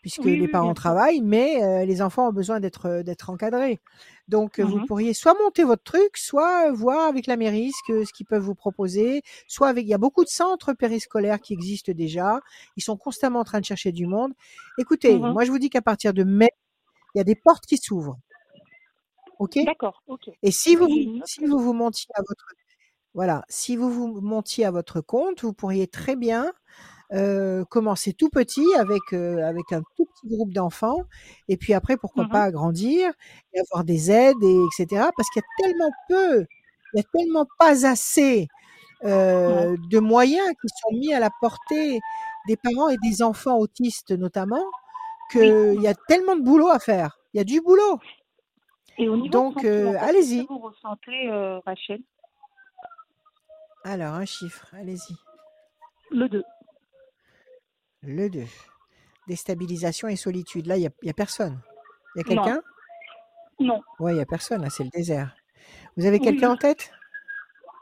[0.05, 3.81] puisque Oui, les parents travaillent, mais euh, les enfants ont besoin d'être euh, d'être encadrés.
[4.29, 8.05] Donc, euh, vous pourriez soit monter votre truc, soit voir avec la mairie ce que-
[8.05, 9.87] ce qu'ils peuvent vous proposer, soit avec.
[9.87, 12.41] Il y a beaucoup de centres périscolaires qui existent déjà.
[12.77, 14.35] Ils sont constamment en train de chercher du monde.
[14.77, 15.33] Écoutez, Mhm.
[15.33, 16.51] moi, je vous dis qu'à partir de mai,
[17.15, 18.19] il y a des portes qui s'ouvrent.
[19.39, 19.59] OK?
[19.65, 20.29] D'accord, ok.
[20.43, 21.27] Et si vous, J'ai vous- une note.
[21.29, 22.45] si vous vous montiez à votre
[23.15, 26.53] voilà, si vous vous montiez à votre compte, vous pourriez très bien
[27.13, 31.03] euh, commencer tout petit avec euh, avec un tout petit groupe d'enfants
[31.49, 32.31] et puis après pourquoi Mhm.
[32.31, 33.13] pas agrandir
[33.53, 35.07] et avoir des aides et etc.
[35.17, 36.47] Parce qu'il y a tellement peu,
[36.95, 38.49] il y a tellement pas assez
[39.05, 42.01] euh, de moyens qui sont mis à la portée
[42.49, 44.65] des parents et des enfants autistes notamment
[45.31, 47.19] qu'il y a tellement de boulot à faire.
[47.35, 47.99] Il y a du boulot.
[48.99, 50.47] Et au niveau Donc allez-y.
[50.47, 51.31] vous ressentez,
[51.67, 52.01] Rachel?
[53.85, 55.15] Alors un chiffre, allez-y.
[56.11, 56.45] Le 2.
[58.05, 58.45] Le 2.
[59.29, 60.67] Déstabilisation et solitude.
[60.67, 61.61] Là, il n'y a, y a personne.
[62.15, 62.61] Il y a quelqu'un?
[63.61, 64.63] Non, Ouais, il n'y a personne.
[64.63, 65.35] Là, c'est le désert.
[65.97, 66.55] Vous avez Oui, quelqu'un oui.
[66.55, 66.91] en tête?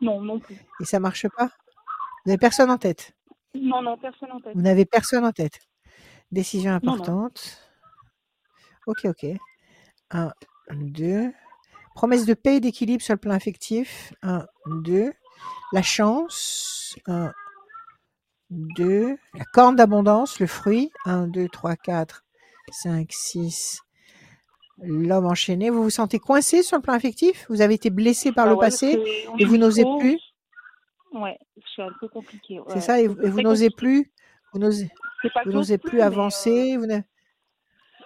[0.01, 0.57] Non, non plus.
[0.81, 1.47] Et ça marche pas?
[1.47, 3.13] Vous n'avez personne en tête?
[3.55, 4.55] Non, non, personne en tête.
[4.55, 5.61] Vous n'avez personne en tête?
[6.31, 6.93] Décision Non, non.
[6.95, 7.59] importante.
[8.87, 9.27] Ok, ok.
[10.11, 10.33] Un,
[10.71, 11.33] deux.
[11.95, 14.13] Promesse de paix et d'équilibre sur le plan affectif.
[14.23, 15.13] Un, deux.
[15.73, 16.97] La chance.
[17.07, 17.33] Un,
[18.53, 19.17] deux.
[19.35, 20.91] La corne d'abondance, le fruit.
[21.05, 22.25] Un, deux, trois, quatre,
[22.71, 23.81] cinq, six.
[24.79, 25.71] L'homme enchaîné.
[25.71, 27.47] Vous vous sentez coincé sur le plan affectif?
[27.49, 30.19] Vous avez été blessé par Ah le ouais, passé c'est- et vous n'osez trop- plus?
[31.13, 31.39] Ouais,
[31.77, 32.59] c'est un peu compliqué.
[32.69, 32.81] C'est ouais.
[32.81, 34.11] ça et, C'est et vous n'osez plus?
[34.53, 34.91] Vous n'osez
[35.23, 35.31] C'est
[35.79, 37.03] plus, plus mais, euh, avancer vous n'a-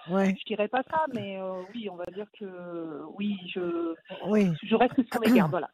[0.09, 3.93] Ouais, je dirais pas ça, mais euh, oui, on va dire que oui, je,
[4.27, 4.51] oui.
[4.63, 5.69] je reste sur mes gardes, voilà.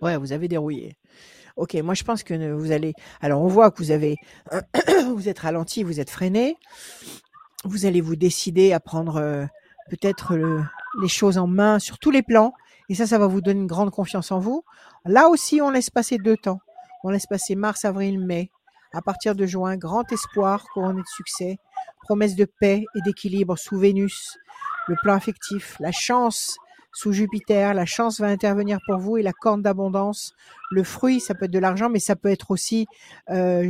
[0.00, 0.96] Ouais, vous avez dérouillé.
[1.56, 2.92] Ok, moi je pense que vous allez.
[3.20, 4.16] Alors on voit que vous avez,
[5.14, 6.56] vous êtes ralenti, vous êtes freiné.
[7.64, 9.44] Vous allez vous décider à prendre euh,
[9.90, 10.62] peut-être le-
[11.00, 12.52] les choses en main sur tous les plans,
[12.88, 14.62] et ça, ça va vous donner une grande confiance en vous.
[15.04, 16.60] Là aussi, on laisse passer deux temps.
[17.02, 18.50] On laisse passer mars, avril, mai.
[18.92, 21.58] À partir de juin, grand espoir couronné de succès,
[22.02, 24.38] promesse de paix et d'équilibre sous Vénus,
[24.86, 26.56] le plan affectif, la chance
[26.96, 30.34] sous Jupiter, la chance va intervenir pour vous et la corne d'abondance.
[30.70, 32.86] Le fruit, ça peut être de l'argent, mais ça peut être aussi
[33.28, 33.60] euh,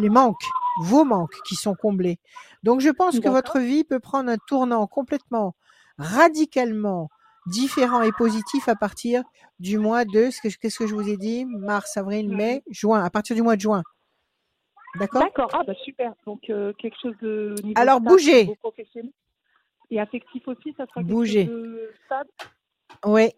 [0.00, 0.42] les manques,
[0.80, 2.18] vos manques qui sont comblés.
[2.62, 5.54] Donc je pense que votre vie peut prendre un tournant complètement,
[5.98, 7.10] radicalement
[7.46, 9.22] différent et positif à partir
[9.60, 11.44] du mois de, qu'est-ce que je vous ai dit?
[11.44, 13.82] Mars, avril, mai, juin, à partir du mois de juin.
[14.98, 15.20] D'accord?
[15.20, 16.14] D'accord, ah bah super.
[16.24, 18.48] Donc euh, quelque chose de niveau Alors, bougez.
[19.90, 22.30] Et affectif aussi, ça sera quelque chose de stable?
[23.04, 23.30] Oui,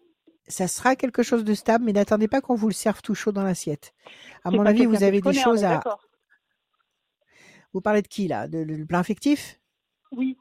[0.47, 3.31] ça sera quelque chose de stable, mais n'attendez pas qu'on vous le serve tout chaud
[3.31, 3.93] dans l'assiette.
[4.43, 5.81] À mon avis, vous avez des choses à.
[7.71, 8.47] Vous parlez de qui là?
[8.47, 9.59] De le plan affectif?
[10.11, 10.37] Oui,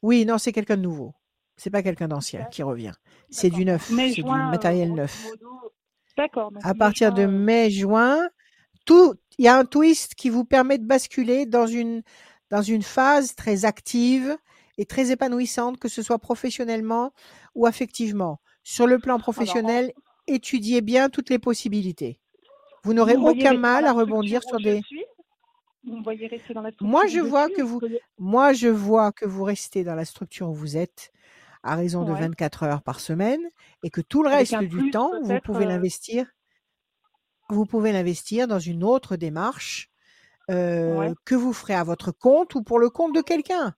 [0.00, 1.14] Oui, non, c'est quelqu'un de nouveau.
[1.56, 2.92] C'est pas quelqu'un d'ancien qui revient.
[3.30, 5.26] C'est du neuf, c'est du euh, matériel neuf.
[6.16, 6.52] D'accord.
[6.62, 8.28] À partir de juin, mai-juin,
[8.84, 12.02] tout, il y a un twist qui vous permet de basculer dans une
[12.52, 14.36] dans une phase très active
[14.76, 17.12] et très épanouissante, que ce soit professionnellement
[17.54, 18.40] ou affectivement.
[18.62, 19.92] Sur le plan professionnel,
[20.26, 22.20] étudiez bien toutes les possibilités.
[22.84, 24.82] Vous n'aurez aucun mal à rebondir sur des.
[24.82, 25.04] suis?
[25.84, 27.80] Vous me voyez rester dans la structure Moi, je vois que ou vous,
[28.18, 31.10] moi, je vois que vous restez dans la structure où vous êtes
[31.62, 32.20] à raison de Ouais.
[32.20, 33.40] 24 heures par semaine
[33.82, 36.26] et que tout le Avec reste du plus, temps, vous pouvez euh, l'investir.
[37.48, 39.91] Vous pouvez l'investir dans une autre démarche
[40.50, 41.12] euh, Ouais.
[41.24, 43.74] que vous ferez à votre compte ou pour le compte de quelqu'un.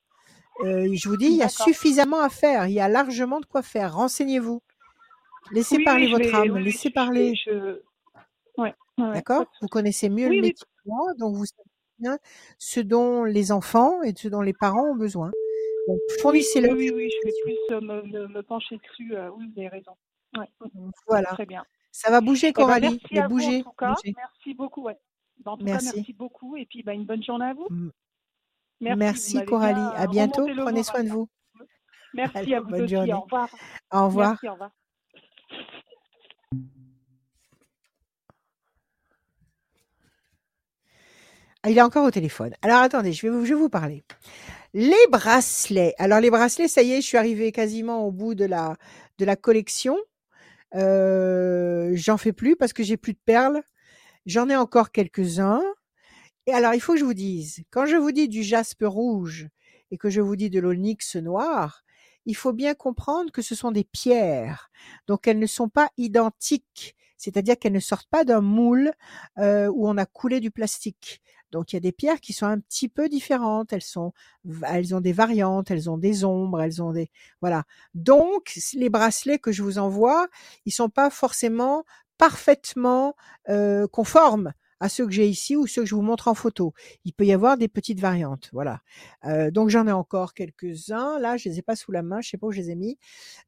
[0.61, 2.67] Euh, je vous dis, il y a suffisamment à faire.
[2.69, 3.95] Il y a largement de quoi faire.
[3.95, 4.62] Renseignez-vous.
[5.53, 6.51] Laissez Oui, parler oui, votre vais- âme.
[6.53, 7.35] oui, laissez parler.
[7.35, 7.81] Je...
[8.57, 9.45] Ouais, ouais, D'accord?
[9.61, 12.19] Vous connaissez mieux le métier que moi, donc vous savez bien
[12.59, 15.33] ce dont les enfants et ce dont les parents ont besoin.
[15.89, 16.73] Donc, Oui, fournissez-leur.
[16.75, 17.81] oui, oui, je vais plus euh,
[18.29, 19.12] me, pencher dessus.
[19.37, 19.93] oui, vous avez raison.
[21.07, 21.29] Voilà.
[21.31, 21.65] très bien.
[21.93, 22.89] Ça va bouger, Eh ben, Coralie.
[22.91, 23.93] merci mais à vous bougez, en tout cas.
[23.95, 24.15] bougez.
[24.17, 24.83] Merci beaucoup.
[24.85, 24.97] Ouais.
[25.39, 25.87] Ben, En tout Merci.
[25.87, 26.57] cas, merci beaucoup.
[26.57, 27.68] Et puis, bah, une bonne journée à vous.
[28.80, 29.74] Merci, Coralie.
[29.74, 30.47] bien, À bientôt.
[30.57, 31.28] Prenez soin de vous.
[32.14, 32.95] Merci Allez, à vous bonne aussi.
[32.95, 33.12] journée.
[33.14, 33.49] Au revoir.
[33.93, 34.30] Au revoir.
[34.30, 34.70] Merci, au revoir.
[41.62, 42.55] Ah, Il est encore au téléphone.
[42.62, 44.05] Alors attendez, je vais vous, je vais vous parler.
[44.74, 45.95] Les bracelets.
[45.99, 48.76] Alors les bracelets, ça y est, je suis arrivée quasiment au bout de la
[49.18, 49.97] de la collection.
[50.74, 53.62] Euh, J'en fais plus parce que j'ai plus de perles.
[54.27, 55.62] J'en ai encore quelques-uns.
[56.47, 59.49] Et alors il faut que je vous dise, quand je vous dis du jaspe rouge
[59.91, 61.85] et que je vous dis de l'onyx noir,
[62.27, 64.70] il faut bien comprendre que ce sont des pierres.
[65.07, 66.97] Donc elles ne sont pas identiques.
[67.16, 68.93] C'est-à-dire qu'elles ne sortent pas d'un moule
[69.39, 71.22] euh, où on a coulé du plastique.
[71.53, 73.72] Donc il y a des pierres qui sont un petit peu différentes.
[73.72, 74.12] Elles sont,
[74.66, 77.11] elles ont des variantes, elles ont des ombres, elles ont des,
[77.41, 77.64] voilà.
[77.95, 80.29] Donc les bracelets que je vous envoie,
[80.66, 81.85] ils sont pas forcément
[82.19, 83.15] parfaitement
[83.49, 86.75] euh, conformes à ceux que j'ai ici ou ceux que je vous montre en photo.
[87.05, 88.81] Il peut y avoir des petites variantes, voilà.
[89.51, 91.19] Donc j'en ai encore quelques-uns.
[91.21, 92.75] Là, je les ai pas sous la main, je sais pas où je les ai
[92.75, 92.99] mis.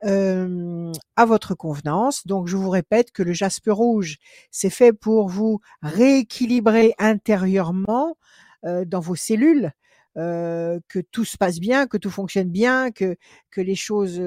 [0.04, 2.26] Euh, à votre convenance.
[2.26, 4.16] Donc je vous répète que le jaspe rouge,
[4.50, 8.16] c'est fait pour vous rééquilibrer intérieurement
[8.64, 9.72] euh, dans vos cellules,
[10.14, 13.16] que tout se passe bien, que tout fonctionne bien, que
[13.50, 14.22] que les choses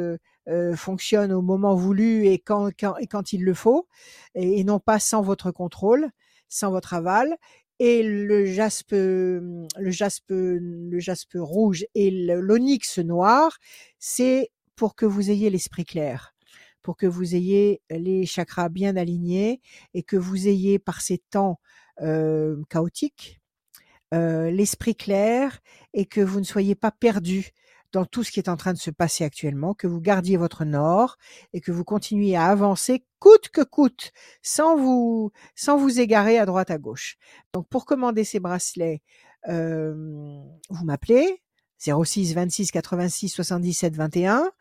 [0.49, 2.69] euh, fonctionnent au moment voulu et quand,
[2.99, 3.87] et quand il le faut,
[4.35, 6.09] et, non pas sans votre contrôle,
[6.47, 7.37] sans votre aval.
[7.79, 13.57] Et le jaspe, le jaspe, le jaspe rouge et l'onyx noir,
[13.99, 16.35] c'est pour que vous ayez l'esprit clair,
[16.81, 19.61] pour que vous ayez les chakras bien alignés
[19.93, 21.59] et que vous ayez par ces temps
[22.01, 23.39] euh, chaotiques
[24.11, 25.59] euh, l'esprit clair
[25.93, 27.51] et que vous ne soyez pas perdu
[27.91, 30.65] dans tout ce qui est en train de se passer actuellement, que vous gardiez votre
[30.65, 31.17] nord
[31.53, 34.11] et que vous continuiez à avancer coûte que coûte,
[34.41, 37.17] sans vous sans vous égarer à droite à gauche.
[37.53, 39.01] Donc pour commander ces bracelets,
[39.47, 39.93] euh,
[40.69, 41.41] vous m'appelez
[41.79, 44.51] 06 26 86 77 21.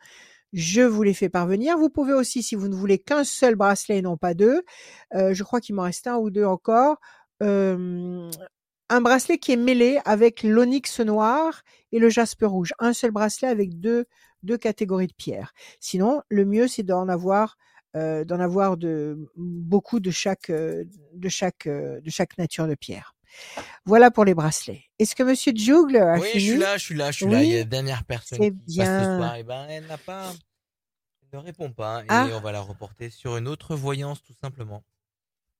[0.53, 1.77] Je vous les fais parvenir.
[1.77, 4.63] Vous pouvez aussi, si vous ne voulez qu'un seul bracelet et non pas deux,
[5.13, 6.97] euh, je crois qu'il m'en reste un ou deux encore,
[7.43, 8.29] euh,
[8.89, 11.61] un bracelet qui est mêlé avec l'onyx noir
[11.91, 12.73] et le jaspe rouge.
[12.79, 14.05] Un seul bracelet avec deux,
[14.43, 15.53] deux catégories de pierres.
[15.79, 17.57] Sinon, le mieux, c'est d'en avoir,
[17.95, 20.83] euh, d'en avoir de, beaucoup de chaque, euh,
[21.13, 23.15] de chaque, euh, de chaque nature de pierre.
[23.85, 24.85] Voilà pour les bracelets.
[24.97, 27.25] Est-ce que Monsieur Jougle a Oui, fini je suis là, je suis là, je suis
[27.27, 27.37] là.
[27.39, 29.17] Oui, Il y a la dernière personne qui passe ce bien.
[29.17, 29.35] soir.
[29.35, 30.31] Et ben, elle n'a pas,
[31.31, 32.01] elle ne répond pas.
[32.03, 32.27] Et Ah.
[32.33, 34.83] on va la reporter sur une autre voyance, tout simplement.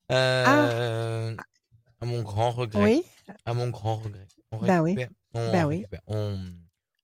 [0.10, 1.34] Ah,
[2.02, 2.84] à mon grand regret.
[2.84, 3.04] oui,
[3.46, 4.28] À mon grand regret.
[4.52, 4.96] On bah oui.
[5.34, 5.86] On, bah oui.
[6.08, 6.40] On,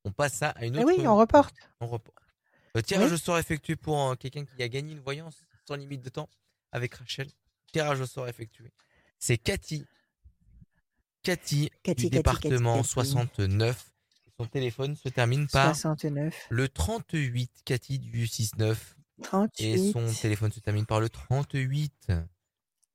[0.03, 0.93] on passe ça à une Ah autre.
[0.97, 1.55] oui, on reporte.
[1.79, 2.17] On reporte.
[2.73, 3.13] Le tirage Oui.
[3.13, 6.29] au sort effectué pour euh, quelqu'un qui a gagné une voyance sans limite de temps
[6.71, 7.27] avec Rachel.
[7.71, 8.71] Tirage au sort effectué.
[9.19, 9.85] C'est Cathy.
[11.23, 13.09] Cathy, Cathy, du Cathy, département Cathy, Cathy.
[13.09, 13.91] 69.
[14.38, 18.95] Son téléphone se termine par 69, le 38, Cathy du 69.
[19.59, 20.22] Et son 38.
[20.22, 22.11] téléphone se termine par le 38.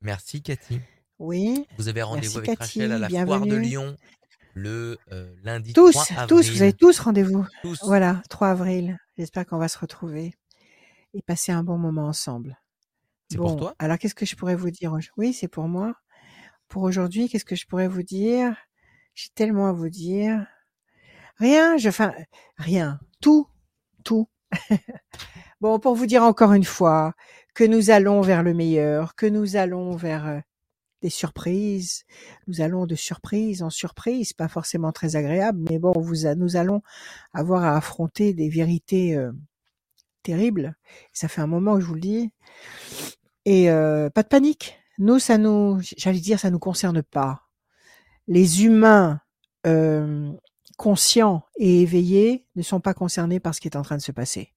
[0.02, 0.80] Merci Cathy.
[1.20, 3.54] Oui, Vous avez rendez-vous avec Cathy, Rachel à la foire de.
[3.54, 3.94] Lyon
[4.54, 6.26] le euh, lundi Tous, 3 avril.
[6.28, 7.46] tous, vous avez tous rendez-vous.
[7.82, 8.98] Voilà, 3 avril.
[9.18, 10.34] J'espère qu'on va se retrouver
[11.12, 12.58] et passer un bon moment ensemble.
[13.30, 13.74] C'est pour toi?
[13.78, 15.94] alors qu'est-ce que je pourrais vous dire aujourd- Oui, c'est pour moi.
[16.68, 18.56] Pour aujourd'hui, qu'est-ce que je pourrais vous dire?
[19.14, 20.46] J'ai tellement à vous dire.
[21.36, 22.12] Rien, je, enfin,
[22.56, 22.98] rien.
[23.20, 23.46] Tout,
[24.04, 24.26] tout.
[25.60, 27.12] bon, pour vous dire encore une fois
[27.54, 30.40] que nous allons vers le meilleur, que nous allons vers euh,
[31.02, 32.04] des surprises.
[32.46, 36.82] Nous allons de surprise en surprise, pas forcément très agréable, mais bon, vous nous allons
[37.32, 39.32] avoir à affronter des vérités euh,
[40.22, 40.76] terribles.
[41.12, 42.30] Ça fait un moment que je vous le dis.
[43.44, 44.78] Et euh, pas de panique.
[44.98, 47.48] Nous, ça nous, j'allais dire, ça nous concerne pas.
[48.28, 49.20] Les humains
[49.66, 50.30] euh,
[50.76, 54.12] conscients et éveillés ne sont pas concernés par ce qui est en train de se
[54.12, 54.52] passer.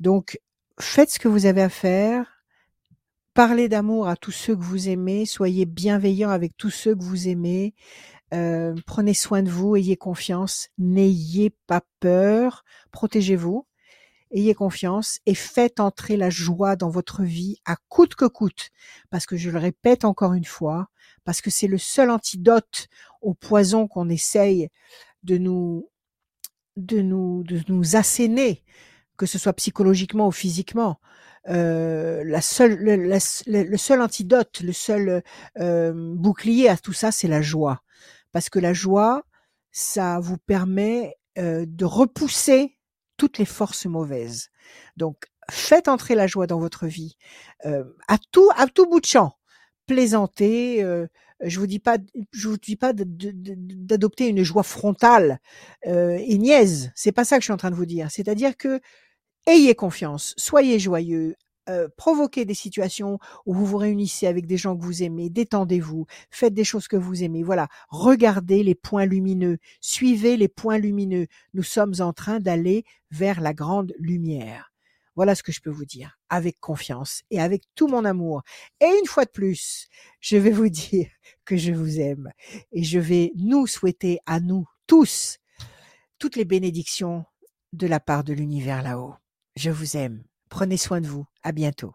[0.00, 0.40] Donc,
[0.80, 2.41] faites ce que vous avez à faire.
[3.34, 5.24] Parlez d'amour à tous ceux que vous aimez.
[5.24, 7.72] Soyez bienveillants avec tous ceux que vous aimez.
[8.34, 9.74] Euh, prenez soin de vous.
[9.74, 10.68] Ayez confiance.
[10.76, 12.62] N'ayez pas peur.
[12.90, 13.66] Protégez-vous.
[14.32, 18.68] ayez confiance et faites entrer la joie dans votre vie à coûte que coûte.
[19.08, 20.88] Parce que je le répète encore une fois,
[21.24, 22.88] parce que c'est le seul antidote
[23.22, 24.68] au poison qu'on essaye
[25.22, 25.88] de nous,
[26.76, 28.62] de nous, de nous asséner,
[29.16, 31.00] que ce soit psychologiquement ou physiquement.
[31.48, 35.22] Euh, la seule, le, le, seul antidote, le seul
[35.58, 37.82] euh, bouclier à tout ça, c'est la joie.
[38.32, 39.24] Parce que la joie,
[39.72, 42.78] ça vous permet euh, de repousser
[43.16, 44.50] toutes les forces mauvaises.
[44.96, 47.16] Donc, faites entrer la joie dans votre vie
[47.66, 49.36] euh, à tout à tout bout de champ.
[49.86, 50.82] Plaisantez.
[50.82, 51.06] Euh,
[51.44, 51.98] je vous dis pas,
[52.32, 55.40] je vous dis pas d'adopter une joie frontale
[55.86, 56.92] euh, et niaise.
[56.94, 58.10] C'est pas ça que je suis en train de vous dire.
[58.10, 58.80] C'est-à-dire que
[59.46, 61.36] ayez confiance, soyez joyeux,
[61.68, 66.06] euh, provoquez des situations où vous vous réunissez avec des gens que vous aimez, détendez-vous,
[66.30, 67.42] faites des choses que vous aimez.
[67.44, 71.26] Voilà, regardez les points lumineux, suivez les points lumineux.
[71.54, 74.72] Nous sommes en train d'aller vers la grande lumière.
[75.14, 78.42] Voilà ce que je peux vous dire, avec confiance et avec tout mon amour.
[78.80, 79.88] Et une fois de plus,
[80.20, 81.08] je vais vous dire
[81.44, 82.32] que je vous aime
[82.72, 85.38] et je vais nous souhaiter à nous tous
[86.18, 87.24] toutes les bénédictions
[87.72, 89.14] de la part de l'univers là-haut.
[89.56, 90.24] Je vous aime.
[90.48, 91.26] Prenez soin de vous.
[91.42, 91.94] À bientôt.